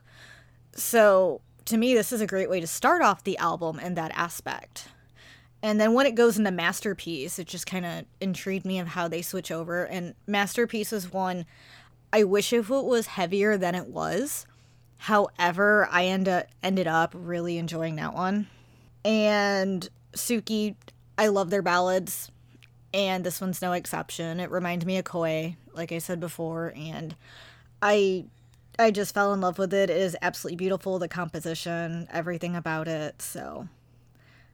[0.73, 4.13] so to me this is a great way to start off the album in that
[4.15, 4.89] aspect
[5.63, 9.09] and then when it goes into masterpiece it just kind of intrigued me of how
[9.09, 11.45] they switch over and masterpiece is one
[12.13, 14.47] I wish if it was heavier than it was.
[14.99, 18.47] However, I end up, ended up really enjoying that one.
[19.05, 20.77] And Suki,
[21.19, 22.31] I love their ballads,
[22.93, 24.41] and this one's no exception.
[24.41, 27.15] It reminds me of Koi, like I said before, and
[27.83, 28.27] I
[28.79, 29.89] I just fell in love with it.
[29.91, 33.23] It is absolutely beautiful, the composition, everything about it.
[33.23, 33.69] So,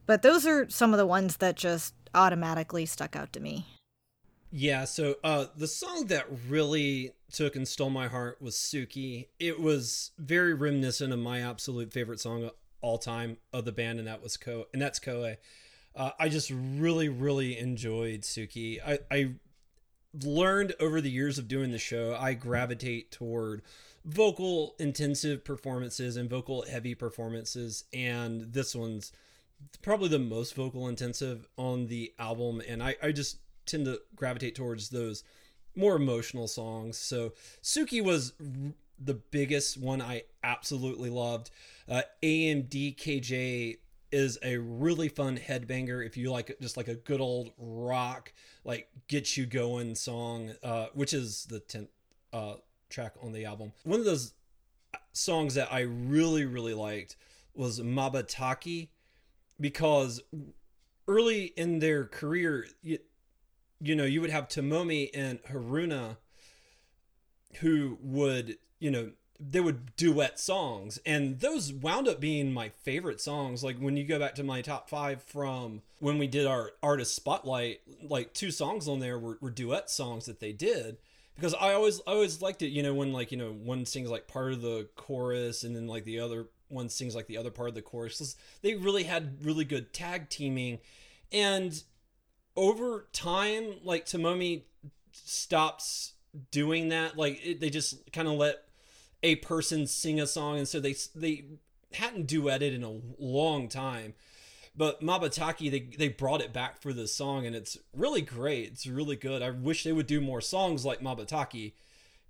[0.07, 3.66] but those are some of the ones that just automatically stuck out to me.
[4.51, 9.29] Yeah, so uh the song that really took and stole my heart was Suki.
[9.40, 12.51] It was very reminiscent of my absolute favorite song of
[12.83, 15.37] all time of the band, and that was Ko and that's Koe.
[15.94, 18.78] Uh, I just really, really enjoyed Suki.
[18.85, 19.35] I, I
[20.24, 23.62] learned over the years of doing the show, I gravitate toward
[24.05, 29.12] vocal intensive performances and vocal heavy performances, and this one's
[29.83, 34.55] probably the most vocal intensive on the album, and I, I just tend to gravitate
[34.55, 35.22] towards those
[35.76, 36.98] more emotional songs.
[36.98, 38.33] So Suki was
[38.98, 41.50] the biggest one I absolutely loved.
[41.88, 43.78] Uh, AMDKJ
[44.12, 48.33] is a really fun headbanger if you like just like a good old rock,
[48.64, 51.88] like get you going song, uh, which is the 10th
[52.33, 52.55] uh,
[52.90, 53.72] track on the album.
[53.85, 54.35] One of those
[55.12, 57.16] songs that I really, really liked
[57.55, 58.88] was Mabataki
[59.61, 60.20] because
[61.09, 62.98] early in their career, you,
[63.81, 66.16] you know, you would have Tomomi and Haruna
[67.61, 69.11] who would, you know,
[69.50, 73.64] they would duet songs and those wound up being my favorite songs.
[73.64, 77.14] Like when you go back to my top five from when we did our artist
[77.14, 80.98] spotlight like two songs on there were, were duet songs that they did
[81.37, 84.11] because i always I always liked it you know when like you know one sings
[84.11, 87.50] like part of the chorus and then like the other one sings like the other
[87.50, 88.37] part of the chorus.
[88.62, 90.78] They really had really good tag teaming
[91.31, 91.83] and
[92.57, 94.62] over time like tomomi
[95.12, 96.14] stops
[96.50, 97.16] doing that.
[97.16, 98.64] Like it, they just kind of let
[99.23, 101.45] a person sing a song and so they they
[101.95, 104.15] hadn't duetted in a long time
[104.75, 108.69] but Mabataki they they brought it back for this song and it's really great.
[108.69, 109.43] It's really good.
[109.43, 111.73] I wish they would do more songs like Mabataki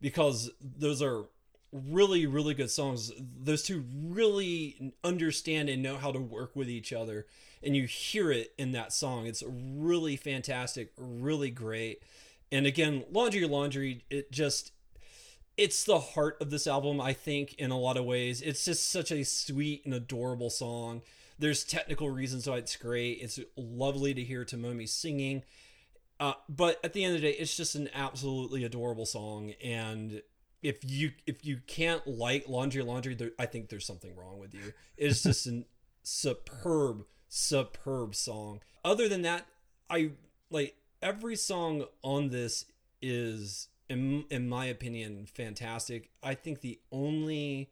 [0.01, 1.27] because those are
[1.73, 3.13] really really good songs.
[3.19, 7.27] Those two really understand and know how to work with each other
[7.63, 9.27] and you hear it in that song.
[9.27, 12.03] It's really fantastic really great.
[12.51, 14.73] And again, Laundry Laundry, it just
[15.57, 18.41] it's the heart of this album, I think, in a lot of ways.
[18.41, 21.03] It's just such a sweet and adorable song.
[21.39, 23.19] There's technical reasons why it's great.
[23.21, 25.43] It's lovely to hear Tomomi singing.
[26.21, 29.53] Uh, but at the end of the day, it's just an absolutely adorable song.
[29.63, 30.23] And
[30.63, 34.55] if you if you can't like Laundry Laundry, there, I think there's something wrong with
[34.55, 34.73] you.
[34.97, 35.65] It's just a
[36.03, 38.61] superb, superb song.
[38.85, 39.47] Other than that,
[39.91, 40.13] I
[40.51, 42.67] like every song on this
[43.01, 46.11] is in, in my opinion fantastic.
[46.23, 47.71] I think the only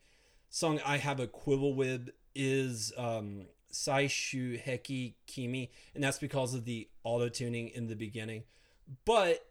[0.53, 6.65] song i have a quibble with is um Saishu Heiki Kimi and that's because of
[6.65, 8.43] the auto tuning in the beginning.
[9.05, 9.47] But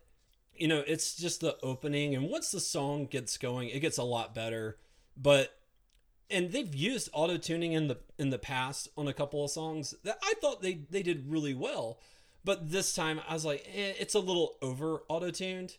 [0.53, 4.03] you know it's just the opening and once the song gets going it gets a
[4.03, 4.77] lot better.
[5.15, 5.55] But
[6.29, 9.95] and they've used auto tuning in the in the past on a couple of songs
[10.03, 11.99] that i thought they they did really well.
[12.43, 15.77] But this time I was like, eh, it's a little over auto tuned.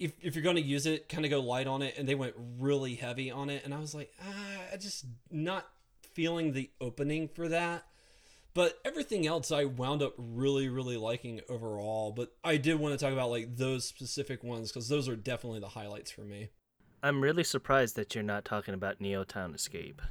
[0.00, 1.94] If, if you're going to use it, kind of go light on it.
[1.96, 3.64] And they went really heavy on it.
[3.64, 5.66] And I was like, ah, I just not
[6.14, 7.84] feeling the opening for that.
[8.52, 12.10] But everything else I wound up really, really liking overall.
[12.10, 15.60] But I did want to talk about like those specific ones because those are definitely
[15.60, 16.48] the highlights for me.
[17.02, 20.02] I'm really surprised that you're not talking about Neon Town Escape.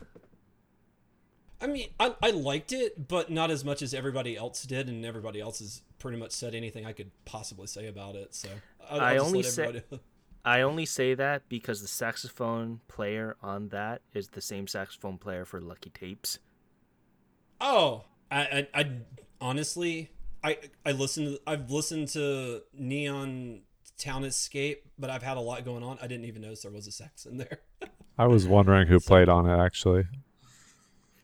[1.62, 5.06] I mean, I, I liked it, but not as much as everybody else did, and
[5.06, 8.34] everybody else has pretty much said anything I could possibly say about it.
[8.34, 8.47] So
[8.89, 9.84] I'll, i I'll only say
[10.45, 15.45] I only say that because the saxophone player on that is the same saxophone player
[15.45, 16.39] for Lucky Tapes.
[17.60, 18.91] Oh, I, I, I
[19.41, 20.12] honestly,
[20.43, 21.39] I I listened.
[21.45, 23.62] I've listened to Neon
[23.97, 25.97] Town Escape, but I've had a lot going on.
[26.02, 27.60] I didn't even notice there was a sax in there.
[28.17, 30.06] I was wondering who so, played on it actually.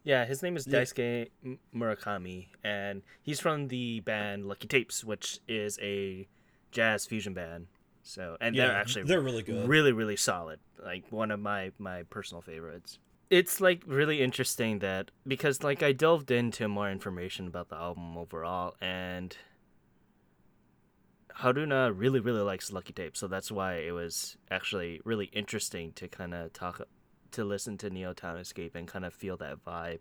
[0.04, 1.30] Yeah, his name is Daisuke.
[1.73, 6.28] Murakami, and he's from the band Lucky Tapes, which is a
[6.75, 7.67] jazz fusion band.
[8.03, 10.59] So, and yeah, they're actually they're really good, really really solid.
[10.83, 12.99] Like one of my my personal favorites.
[13.31, 18.15] It's like really interesting that because like I delved into more information about the album
[18.15, 19.35] overall, and
[21.39, 26.07] Haruna really really likes Lucky Tape, so that's why it was actually really interesting to
[26.07, 26.81] kind of talk
[27.31, 29.99] to listen to Neon Town Escape and kind of feel that vibe.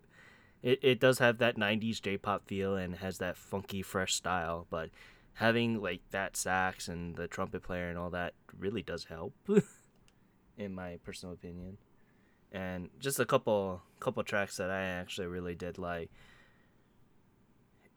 [0.61, 4.91] It it does have that '90s J-pop feel and has that funky, fresh style, but
[5.35, 9.33] having like that sax and the trumpet player and all that really does help,
[10.57, 11.77] in my personal opinion.
[12.51, 16.09] And just a couple couple tracks that I actually really did like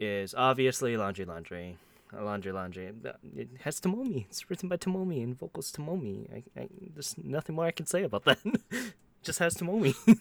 [0.00, 1.76] is obviously Laundry Laundry.
[2.12, 2.92] Laundry Laundry.
[3.36, 4.26] It has Tomomi.
[4.28, 6.26] It's written by Tomomi and vocals Tomomi.
[6.32, 8.38] I, I, there's nothing more I can say about that.
[9.22, 9.94] just has Tomomi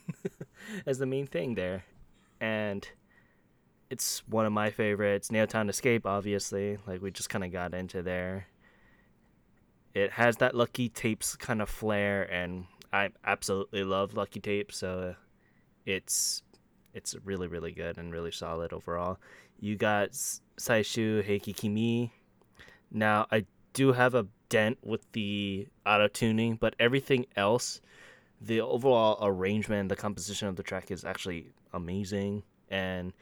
[0.85, 1.85] as the main thing there.
[2.41, 2.87] And
[3.89, 5.31] it's one of my favorites.
[5.31, 8.47] Neon Town Escape, obviously, like we just kind of got into there.
[9.93, 14.99] It has that Lucky Tapes kind of flair, and I absolutely love Lucky Tapes, so
[14.99, 15.13] uh,
[15.85, 16.43] it's
[16.93, 19.17] it's really really good and really solid overall.
[19.59, 22.11] You got Saishu Heiki Kimi.
[22.91, 27.81] Now I do have a dent with the auto tuning, but everything else
[28.39, 32.43] the overall arrangement, the composition of the track is actually amazing.
[32.69, 33.13] And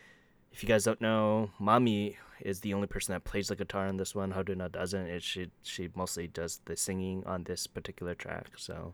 [0.56, 3.97] if you guys don't know, Mami is the only person that plays the guitar on
[3.97, 4.32] this one.
[4.32, 5.06] Haruna doesn't.
[5.06, 8.51] It she she mostly does the singing on this particular track.
[8.56, 8.93] So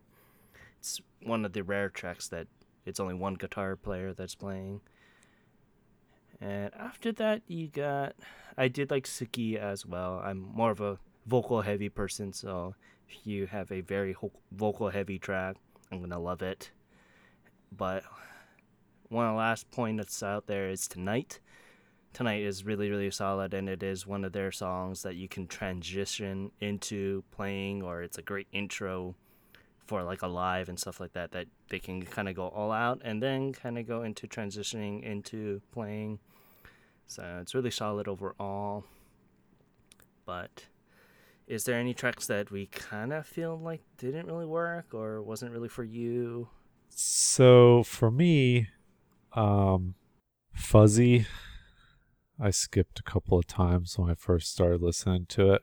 [0.79, 2.47] it's one of the rare tracks that
[2.83, 4.81] it's only one guitar player that's playing.
[6.39, 8.15] And after that, you got
[8.57, 10.19] I did like Suki as well.
[10.25, 10.97] I'm more of a
[11.27, 12.73] vocal heavy person, so
[13.07, 15.57] if you have a very ho- vocal heavy track,
[15.91, 16.71] I'm gonna love it.
[17.71, 18.03] But
[19.09, 21.39] one last point that's out there is tonight.
[22.13, 25.47] Tonight is really really solid, and it is one of their songs that you can
[25.47, 29.15] transition into playing, or it's a great intro
[29.87, 32.71] for like a live and stuff like that that they can kind of go all
[32.71, 36.19] out and then kind of go into transitioning into playing.
[37.07, 38.85] So it's really solid overall.
[40.25, 40.65] But
[41.45, 45.51] is there any tracks that we kind of feel like didn't really work or wasn't
[45.51, 46.47] really for you?
[46.87, 48.69] So for me,
[49.33, 49.95] um,
[50.53, 51.25] Fuzzy,
[52.41, 55.61] I skipped a couple of times when I first started listening to it,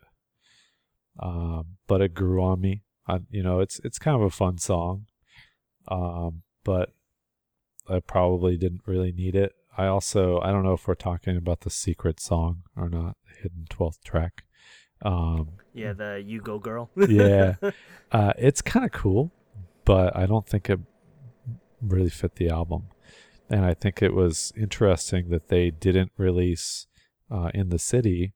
[1.18, 2.84] um, but it grew on me.
[3.06, 5.06] I, you know, it's it's kind of a fun song,
[5.88, 6.90] um, but
[7.88, 9.52] I probably didn't really need it.
[9.76, 13.42] I also I don't know if we're talking about the secret song or not, the
[13.42, 14.44] hidden twelfth track.
[15.02, 16.90] Um, Yeah, the You Go Girl.
[16.96, 17.54] yeah,
[18.12, 19.32] uh, it's kind of cool,
[19.84, 20.80] but I don't think it
[21.80, 22.88] really fit the album.
[23.50, 26.86] And I think it was interesting that they didn't release
[27.30, 28.34] uh, in the city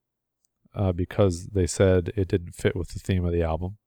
[0.75, 3.77] uh, because they said it didn't fit with the theme of the album.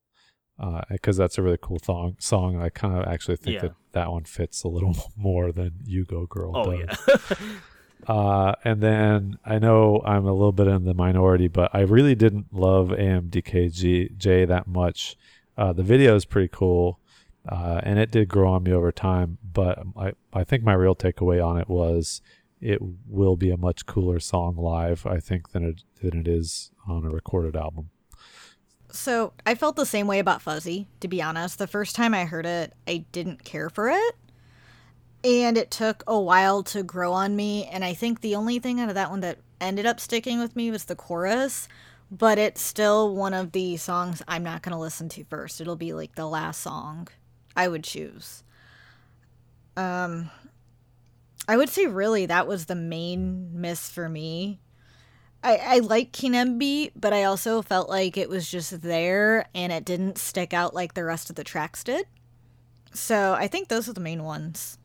[0.90, 2.16] Because that's a really cool song.
[2.18, 3.60] Song I kind of actually think Yeah.
[3.62, 6.98] that that one fits a little more than "You Go Girl." oh does.
[7.08, 7.36] yeah.
[8.06, 12.14] Uh, and then I know I'm a little bit in the minority, but I really
[12.14, 15.16] didn't love AMDKJ that much.
[15.56, 17.00] Uh, the video is pretty cool,
[17.48, 19.38] uh, and it did grow on me over time.
[19.52, 22.20] But I, I think my real takeaway on it was
[22.60, 26.70] it will be a much cooler song live, I think, than it than it is
[26.86, 27.90] on a recorded album.
[28.90, 31.58] So I felt the same way about Fuzzy, to be honest.
[31.58, 34.16] The first time I heard it, I didn't care for it.
[35.22, 37.66] And it took a while to grow on me.
[37.66, 40.56] And I think the only thing out of that one that ended up sticking with
[40.56, 41.68] me was the chorus.
[42.10, 45.60] But it's still one of the songs I'm not going to listen to first.
[45.60, 47.08] It'll be like the last song
[47.56, 48.44] I would choose.
[49.76, 50.30] Um,
[51.48, 54.60] I would say really that was the main miss for me.
[55.42, 59.84] I, I like Kinembi, but I also felt like it was just there and it
[59.84, 62.06] didn't stick out like the rest of the tracks did.
[62.92, 64.78] So I think those are the main ones.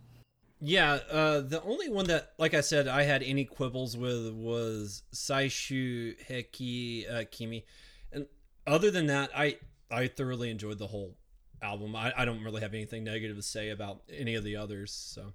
[0.60, 5.02] Yeah, uh, the only one that, like I said, I had any quibbles with was
[5.12, 7.66] Saishu Heiki uh, Kimi,
[8.12, 8.28] and
[8.68, 9.58] other than that, I
[9.90, 11.18] I thoroughly enjoyed the whole
[11.62, 11.96] album.
[11.96, 14.92] I, I don't really have anything negative to say about any of the others.
[14.92, 15.34] So,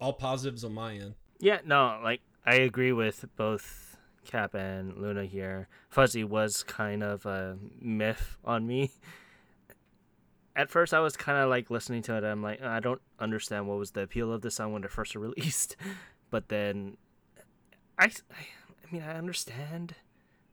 [0.00, 1.14] all positives on my end.
[1.38, 5.68] Yeah, no, like I agree with both Cap and Luna here.
[5.88, 8.92] Fuzzy was kind of a myth on me.
[10.56, 12.24] At first, I was kind of like listening to it.
[12.24, 15.14] I'm like, I don't understand what was the appeal of the song when it first
[15.16, 15.76] released,
[16.30, 16.96] but then,
[17.98, 19.96] I, I, mean, I understand,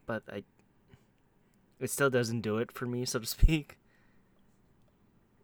[0.06, 0.44] but I,
[1.80, 3.78] it still doesn't do it for me, so to speak.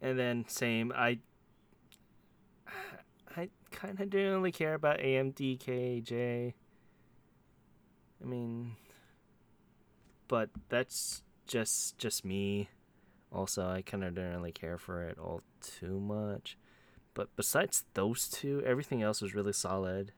[0.02, 1.20] And then same, I
[3.36, 6.54] I kind of didn't really care about AMDKJ.
[8.22, 8.76] I mean,
[10.28, 12.70] but that's just just me.
[13.32, 16.58] Also, I kind of didn't really care for it all too much.
[17.14, 20.12] But besides those two, everything else was really solid.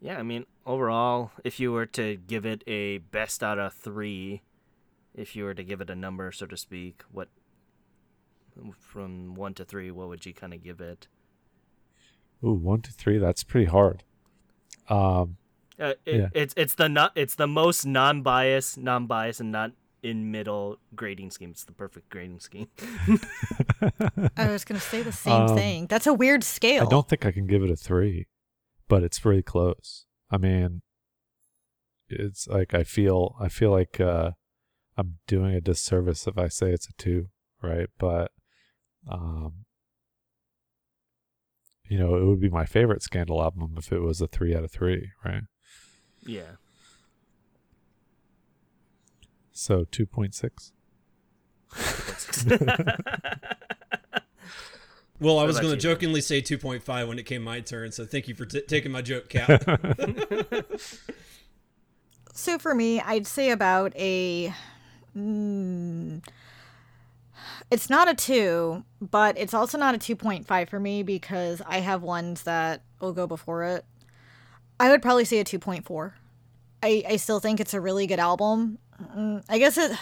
[0.00, 4.42] Yeah, I mean, overall, if you were to give it a best out of three,
[5.14, 7.28] if you were to give it a number, so to speak, what
[8.78, 11.08] from one to three, what would you kind of give it?
[12.44, 13.18] Ooh, one to three.
[13.18, 14.04] That's pretty hard.
[14.88, 15.36] Um,
[15.80, 16.28] Uh, it, Yeah.
[16.34, 21.50] It's it's the not it's the most non-biased, non-biased, and not in middle grading scheme.
[21.50, 22.68] It's the perfect grading scheme.
[24.36, 25.86] I was going to say the same Um, thing.
[25.86, 26.84] That's a weird scale.
[26.84, 28.26] I don't think I can give it a three,
[28.88, 30.04] but it's pretty close.
[30.30, 30.82] I mean,
[32.08, 34.32] it's like I feel I feel like uh,
[34.96, 37.28] I'm doing a disservice if I say it's a two,
[37.62, 37.88] right?
[37.98, 38.32] But
[39.08, 39.52] um,
[41.88, 44.64] you know, it would be my favorite Scandal album if it was a three out
[44.64, 45.42] of three, right?
[46.24, 46.56] yeah.
[49.52, 50.72] So two point six.
[55.20, 58.28] Well, I was going to jokingly say 2.5 when it came my turn, so thank
[58.28, 59.64] you for t- taking my joke, Cap.
[62.34, 64.54] So for me, I'd say about a.
[65.16, 66.24] Mm,
[67.70, 72.02] it's not a two, but it's also not a 2.5 for me because I have
[72.02, 73.84] ones that will go before it.
[74.80, 76.12] I would probably say a 2.4.
[76.82, 78.78] I, I still think it's a really good album.
[79.16, 79.92] Mm, I guess it.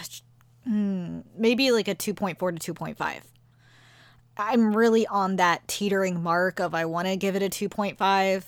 [0.69, 3.21] mm, maybe like a 2.4 to 2.5.
[4.39, 8.45] I'm really on that teetering mark of I want to give it a 2.5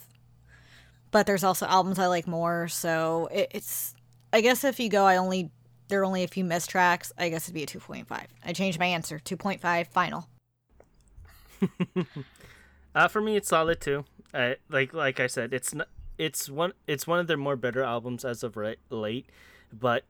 [1.11, 2.69] but there's also albums I like more.
[2.69, 3.95] So it, it's,
[4.33, 5.51] I guess if you go, I only
[5.89, 7.13] there are only a few missed tracks.
[7.19, 8.29] I guess it'd be a two point five.
[8.45, 9.19] I changed my answer.
[9.19, 10.29] Two point five final.
[12.95, 14.05] Uh, for me, it's solid too.
[14.69, 15.89] Like like I said, it's not.
[16.17, 16.73] It's one.
[16.87, 19.27] It's one of their more better albums as of right, late,
[19.73, 20.05] but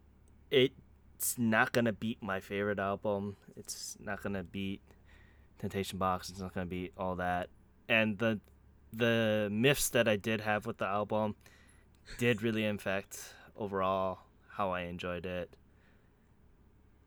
[0.51, 3.37] it's not gonna beat my favorite album.
[3.57, 4.81] It's not gonna beat
[5.59, 6.31] Temptation Box.
[6.31, 7.51] It's not gonna beat all that.
[7.89, 8.41] And the
[8.93, 11.35] the myths that I did have with the album
[12.17, 14.21] did really affect overall
[14.53, 15.55] how I enjoyed it.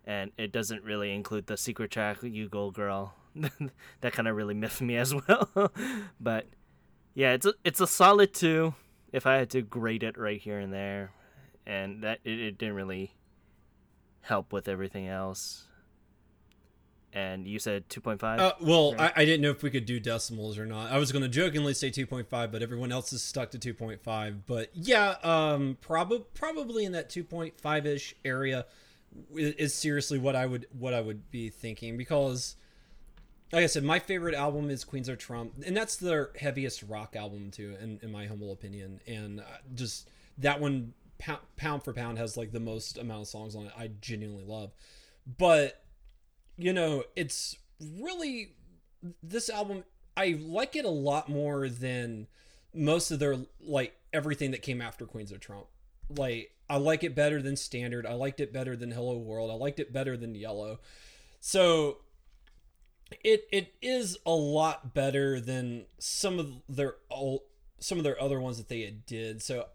[0.05, 3.13] And it doesn't really include the secret track "You Go Girl."
[4.01, 5.71] that kind of really miffed me as well.
[6.19, 6.47] but
[7.13, 8.73] yeah, it's a, it's a solid two.
[9.11, 11.11] If I had to grade it right here and there,
[11.65, 13.13] and that it, it didn't really
[14.21, 15.65] help with everything else.
[17.13, 18.39] And you said 2.5?
[18.39, 19.11] Uh, well, right?
[19.15, 20.91] I, I didn't know if we could do decimals or not.
[20.91, 24.41] I was going to jokingly say 2.5, but everyone else is stuck to 2.5.
[24.45, 28.65] But yeah, um, prob- probably in that 2.5 ish area
[29.35, 32.55] is seriously what I would what I would be thinking because
[33.51, 37.15] like I said, my favorite album is Queens of Trump, and that's their heaviest rock
[37.15, 39.01] album too, in, in my humble opinion.
[39.05, 39.43] And uh,
[39.75, 43.65] just that one, pound, pound for pound, has like the most amount of songs on
[43.65, 43.73] it.
[43.77, 44.71] I genuinely love,
[45.37, 45.83] but
[46.57, 47.57] you know, it's
[47.99, 48.53] really
[49.21, 49.83] this album.
[50.15, 52.27] I like it a lot more than
[52.73, 55.67] most of their like everything that came after Queens of Trump.
[56.17, 58.05] Like I like it better than Standard.
[58.05, 59.51] I liked it better than Hello World.
[59.51, 60.79] I liked it better than Yellow.
[61.39, 61.97] So
[63.23, 67.41] it it is a lot better than some of their old,
[67.79, 69.41] some of their other ones that they did.
[69.41, 69.65] So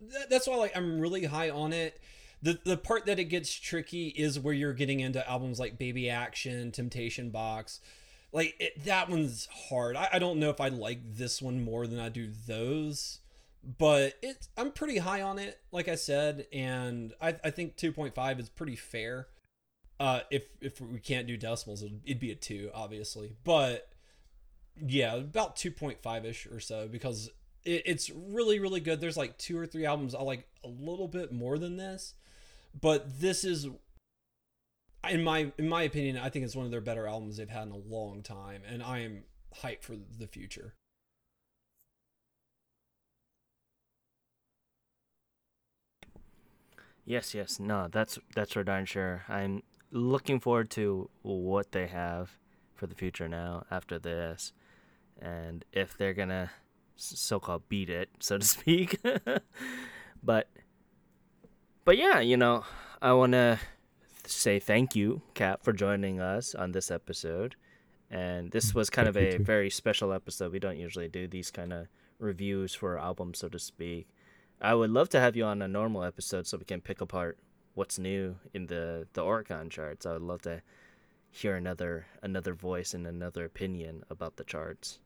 [0.00, 2.00] that, that's why like I'm really high on it.
[2.42, 6.10] The the part that it gets tricky is where you're getting into albums like Baby
[6.10, 7.80] Action, Temptation Box.
[8.32, 9.96] Like it, that one's hard.
[9.96, 13.20] I, I don't know if I like this one more than I do those,
[13.78, 15.58] but it I'm pretty high on it.
[15.72, 19.28] Like I said, and I I think 2.5 is pretty fair
[20.00, 23.36] uh, if if we can't do decimals, it'd, it'd be a two, obviously.
[23.44, 23.88] But
[24.80, 27.30] yeah, about two point five ish or so because
[27.64, 29.00] it, it's really really good.
[29.00, 32.14] There's like two or three albums I like a little bit more than this,
[32.78, 33.68] but this is
[35.08, 37.68] in my in my opinion, I think it's one of their better albums they've had
[37.68, 39.24] in a long time, and I am
[39.62, 40.74] hyped for the future.
[47.04, 49.24] Yes, yes, no, that's that's for darn sure.
[49.28, 52.38] I'm looking forward to what they have
[52.74, 54.52] for the future now after this,
[55.20, 56.50] and if they're gonna
[56.96, 59.00] so-called beat it, so to speak.
[60.22, 60.48] but,
[61.84, 62.64] but yeah, you know,
[63.02, 63.58] I want to
[64.26, 67.56] say thank you, Cap, for joining us on this episode.
[68.10, 70.52] And this was kind of a very special episode.
[70.52, 71.88] We don't usually do these kind of
[72.18, 74.06] reviews for albums, so to speak.
[74.60, 77.38] I would love to have you on a normal episode so we can pick apart
[77.74, 80.06] what's new in the the Oricon charts.
[80.06, 80.62] I would love to
[81.30, 85.00] hear another another voice and another opinion about the charts.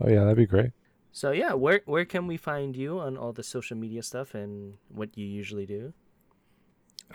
[0.00, 0.70] Oh yeah, that'd be great.
[1.12, 4.74] So yeah, where where can we find you on all the social media stuff and
[4.88, 5.92] what you usually do?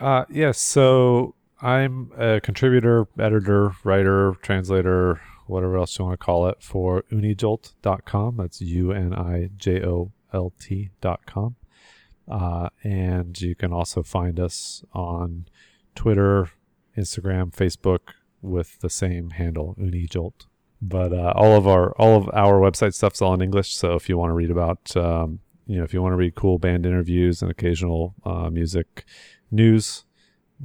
[0.00, 6.24] Uh yes, yeah, so I'm a contributor, editor, writer, translator, whatever else you want to
[6.24, 8.36] call it for unijolt.com.
[8.36, 11.56] That's U N I J O L T.com.
[12.28, 15.46] Uh, and you can also find us on
[15.94, 16.50] Twitter,
[16.96, 20.46] Instagram, Facebook with the same handle, Unijolt.
[20.82, 23.74] But uh, all of our all of our website stuff's all in English.
[23.74, 26.34] So if you want to read about, um, you know, if you want to read
[26.34, 29.04] cool band interviews and occasional uh, music
[29.50, 30.04] news,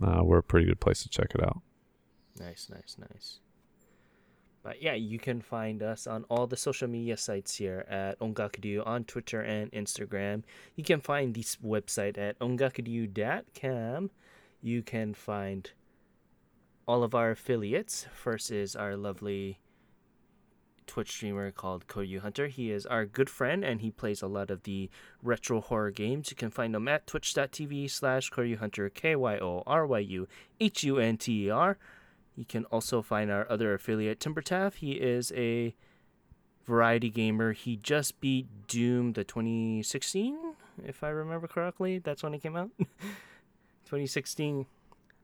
[0.03, 1.61] uh, we're a pretty good place to check it out.
[2.39, 3.39] Nice, nice, nice.
[4.63, 8.85] But yeah, you can find us on all the social media sites here at Ongakuryu
[8.85, 10.43] on Twitter and Instagram.
[10.75, 14.11] You can find this website at ongakuryu.com.
[14.61, 15.71] You can find
[16.87, 18.05] all of our affiliates.
[18.13, 19.59] First is our lovely
[20.85, 22.47] Twitch streamer called Kyoryu Hunter.
[22.47, 24.89] He is our good friend and he plays a lot of the
[25.23, 26.29] retro horror games.
[26.29, 30.27] You can find him at twitch.tv slash Kyoryu Hunter, K Y O R Y U
[30.59, 31.77] H U N T E R.
[32.35, 34.75] You can also find our other affiliate, Timbertaft.
[34.75, 35.75] He is a
[36.65, 37.53] variety gamer.
[37.53, 40.37] He just beat Doom the 2016,
[40.85, 41.99] if I remember correctly.
[41.99, 42.69] That's when it came out.
[43.85, 44.65] 2016.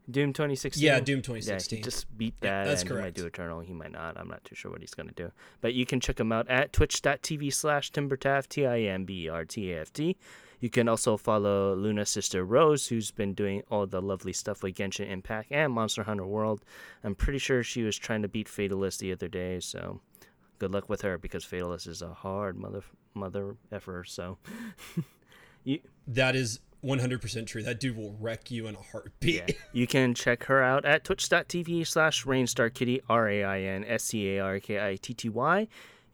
[0.10, 0.84] Doom 2016.
[0.86, 1.80] Yeah, Doom 2016.
[1.80, 2.64] Yeah, just beat that.
[2.64, 2.99] Yeah, that's correct.
[2.99, 3.60] He might do Eternal.
[3.60, 4.18] He might not.
[4.18, 5.32] I'm not too sure what he's going to do.
[5.60, 9.43] But you can check him out at twitch.tv slash timbertaft, T I M B R
[9.43, 10.16] T A F T.
[10.60, 14.76] You can also follow Luna's sister Rose, who's been doing all the lovely stuff with
[14.76, 16.64] Genshin Impact and Monster Hunter World.
[17.03, 20.01] I'm pretty sure she was trying to beat Fatalis the other day, so
[20.60, 22.84] good luck with her because Fatalis is a hard mother
[23.14, 24.03] mother effer.
[24.05, 24.38] So
[25.64, 27.64] you that is 100% true.
[27.64, 29.43] That dude will wreck you in a heartbeat.
[29.47, 29.55] Yeah.
[29.74, 35.68] You can check her out at twitch.tv slash rainstarkitty, R-A-I-N-S-T-A-R-K-I-T-T-Y.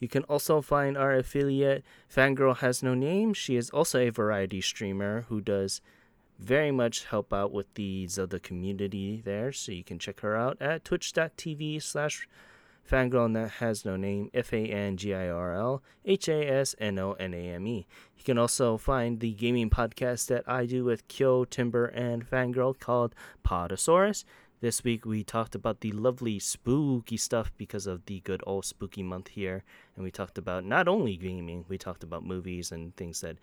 [0.04, 1.82] You can also find our affiliate,
[2.14, 3.34] Fangirl Has No Name.
[3.34, 5.80] She is also a variety streamer who does
[6.38, 9.54] very much help out with the Zelda community there.
[9.54, 12.28] So you can check her out at twitch.tv slash
[12.86, 16.76] Fangirl that has no name, F A N G I R L H A S
[16.80, 17.88] N O N A M E.
[18.18, 22.78] You can also find the gaming podcast that I do with Kyo, Timber, and Fangirl
[22.78, 24.26] called Podosaurus.
[24.64, 29.03] This week we talked about the lovely spooky stuff because of the good old spooky
[29.03, 29.66] month here.
[29.97, 33.39] And we talked about not only gaming, we talked about movies and things that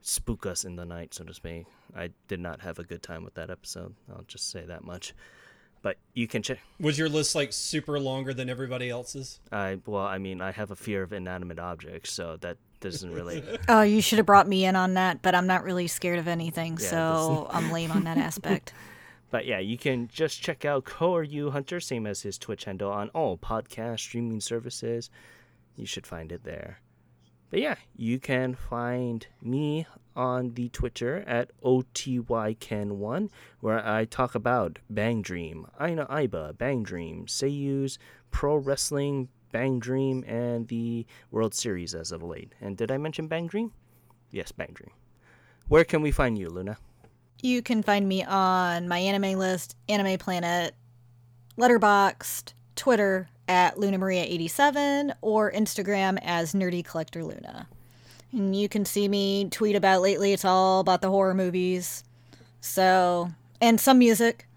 [0.00, 1.66] spook us in the night, so to speak.
[1.94, 3.96] I did not have a good time with that episode.
[4.10, 5.12] I'll just say that much.
[5.82, 6.58] But you can check.
[6.80, 9.40] Was your list like super longer than everybody else's?
[9.52, 13.44] I well, I mean, I have a fear of inanimate objects, so that doesn't really.
[13.68, 16.28] Oh, you should have brought me in on that, but I'm not really scared of
[16.28, 18.72] anything, Yeah, so I'm lame on that aspect.
[19.34, 23.08] But yeah, you can just check out Kyoryu Hunter, same as his Twitch handle, on
[23.08, 25.10] all podcast streaming services.
[25.74, 26.78] You should find it there.
[27.50, 33.28] But yeah, you can find me on the Twitter at OTYKen1,
[33.58, 37.98] where I talk about Bang Dream, Aina Aiba, Bang Dream, Seiyus,
[38.30, 42.52] Pro Wrestling, Bang Dream, and the World Series as of late.
[42.60, 43.72] And did I mention Bang Dream?
[44.30, 44.92] Yes, Bang Dream.
[45.66, 46.78] Where can we find you, Luna?
[47.44, 50.74] You can find me on MyAnimeList, Anime Planet,
[51.58, 57.68] Letterboxd, Twitter at Luna Maria 87 or Instagram as Nerdy Collector Luna.
[58.32, 60.32] And you can see me tweet about lately.
[60.32, 62.02] It's all about the horror movies.
[62.62, 63.30] So,
[63.60, 64.48] and some music,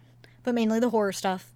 [0.44, 1.52] but mainly the horror stuff.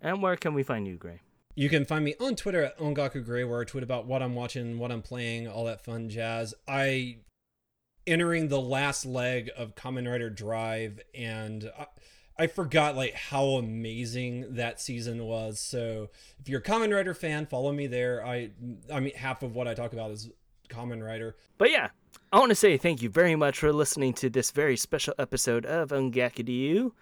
[0.00, 1.22] And where can we find you, Gray?
[1.56, 4.36] You can find me on Twitter at Ongaku Gray, where I tweet about what I'm
[4.36, 6.54] watching, what I'm playing, all that fun jazz.
[6.68, 7.16] I
[8.10, 11.86] entering the last leg of Kamen Rider Drive, and I,
[12.38, 15.60] I forgot like how amazing that season was.
[15.60, 18.24] So if you're a Kamen Rider fan, follow me there.
[18.24, 18.50] I
[18.92, 20.30] I mean half of what I talk about is
[20.68, 21.36] Common Rider.
[21.58, 21.88] But yeah,
[22.32, 25.66] I want to say thank you very much for listening to this very special episode
[25.66, 26.92] of Ongakuryu.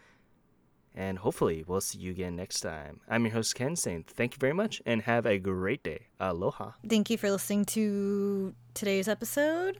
[0.95, 3.01] And hopefully we'll see you again next time.
[3.09, 6.07] I'm your host Ken saying thank you very much and have a great day.
[6.19, 6.73] Aloha.
[6.89, 9.79] Thank you for listening to today's episode.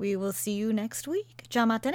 [0.00, 1.42] We will see you next week.
[1.50, 1.92] Jamatane.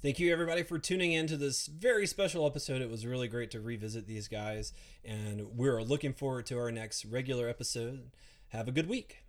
[0.00, 2.80] Thank you, everybody, for tuning in to this very special episode.
[2.80, 4.72] It was really great to revisit these guys,
[5.04, 8.10] and we're looking forward to our next regular episode.
[8.48, 9.24] Have a good week.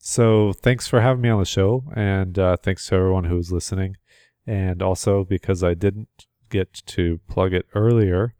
[0.00, 3.52] So thanks for having me on the show, and uh, thanks to everyone who was
[3.52, 3.96] listening.
[4.44, 8.34] And also because I didn't get to plug it earlier,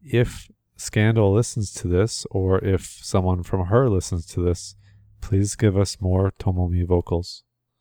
[0.00, 4.76] if Scandal listens to this, or if someone from her listens to this,
[5.20, 7.42] please give us more Tomomi vocals.